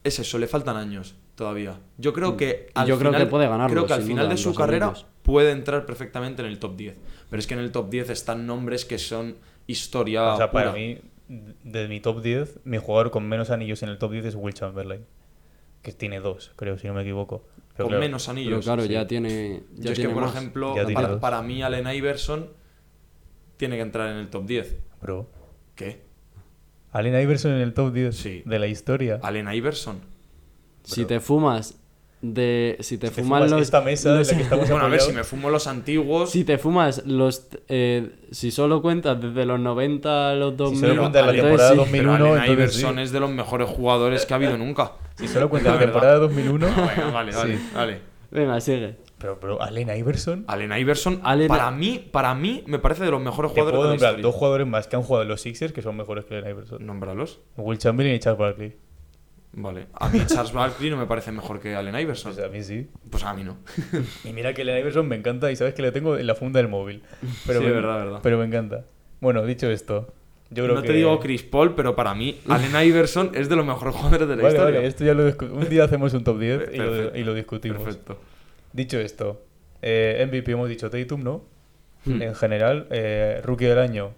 [0.03, 1.79] es eso, le faltan años todavía.
[1.97, 4.17] Yo creo que Y al yo creo final, que puede ganarlo, Creo que al final
[4.25, 5.05] duda, de en su carrera anillos.
[5.23, 6.95] puede entrar perfectamente en el top 10.
[7.29, 9.35] Pero es que en el top 10 están nombres que son
[9.67, 10.97] historia O sea, para mí,
[11.29, 14.53] de mi top 10, mi jugador con menos anillos en el top 10 es Will
[14.53, 15.05] Chamberlain.
[15.81, 17.45] Que tiene dos, creo, si no me equivoco.
[17.75, 18.65] Pero con claro, menos Pero anillos.
[18.65, 18.89] claro, sí.
[18.89, 19.63] ya tiene.
[19.75, 20.35] Yo Ya es que, tiene por más.
[20.35, 20.75] ejemplo,
[21.21, 22.49] para, mí Allen Iverson
[23.55, 24.75] tiene que entrar en el top 10.
[25.01, 25.29] Bro.
[25.75, 26.01] ¿Qué?
[26.91, 28.43] Allen Iverson en el top 10 Sí.
[28.45, 29.19] de la historia.
[29.23, 30.01] Allen Iverson.
[30.83, 31.78] Si te fumas
[32.21, 32.77] de.
[32.81, 33.61] Si te Si te fumas fumas los.
[33.61, 36.29] esta mesa en los- la que estamos Bueno, a ver, si me fumo los antiguos...
[36.31, 37.47] Si te fumas los.
[37.67, 40.79] eh, si solo cuentas desde los 90 a los 2000.
[40.81, 41.77] solo cuentas la entonces temporada sí.
[41.77, 43.01] 2001, pero Allen Iverson sí.
[43.01, 44.93] es de los mejores jugadores que ha habido nunca.
[45.15, 46.67] Si solo cuentas la La temporada 2001.
[46.75, 47.69] Bueno, vale, vale, Sí.
[47.73, 47.99] vale.
[48.31, 48.95] Venga, sigue.
[49.17, 50.45] Pero, bro, Allen Iverson.
[50.47, 53.83] Allen Iverson, Allen- para mí, para mí, me parece de los mejores Te jugadores puedo
[53.83, 54.23] de la nombrar historia.
[54.31, 56.85] dos jugadores más que han jugado en los Sixers que son mejores que Allen Iverson.
[56.85, 57.39] Nómbralos.
[57.57, 58.75] Will Chamberlain y Charles Barkley.
[59.51, 59.87] Vale.
[59.93, 62.33] A mí Charles Barkley no me parece mejor que Allen Iverson.
[62.33, 62.87] Pues a mí sí.
[63.09, 63.57] Pues a mí no.
[64.23, 66.59] Y mira que Allen Iverson me encanta y sabes que le tengo en la funda
[66.59, 67.01] del móvil.
[67.47, 68.19] Pero Sí, me, verdad, verdad.
[68.21, 68.85] Pero me encanta.
[69.21, 70.13] Bueno, dicho esto,
[70.51, 70.87] yo creo no que...
[70.87, 74.35] te digo Chris Paul, pero para mí Allen Iverson es de los mejores jugadores de
[74.35, 74.75] la Vale, historia.
[74.77, 75.25] vale, esto ya lo
[75.55, 77.81] Un día hacemos un top 10 y lo, y lo discutimos.
[77.81, 78.19] Perfecto.
[78.71, 79.41] Dicho esto,
[79.81, 81.43] eh, MVP hemos dicho Tatum, ¿no?
[82.05, 82.21] Hmm.
[82.21, 84.11] En general, eh, Rookie del año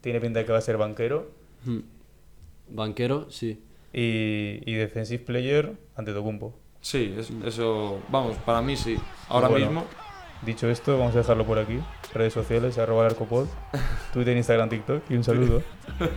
[0.00, 1.30] tiene pinta de que va a ser banquero.
[1.64, 1.78] Hmm.
[2.68, 3.62] Banquero, sí.
[3.92, 6.54] Y, y Defensive Player ante Tocumpo.
[6.80, 8.96] Sí, es- eso, vamos, para mí sí.
[9.28, 9.66] Ahora Bueno.
[9.66, 9.84] mismo,
[10.44, 11.78] Dicho esto, vamos a dejarlo por aquí.
[12.12, 13.46] Redes sociales, arroba el arcopod,
[14.12, 15.62] Twitter, Instagram, TikTok y un saludo.
[15.98, 16.08] Chao,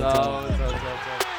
[0.00, 0.48] chao.
[0.48, 1.31] chao.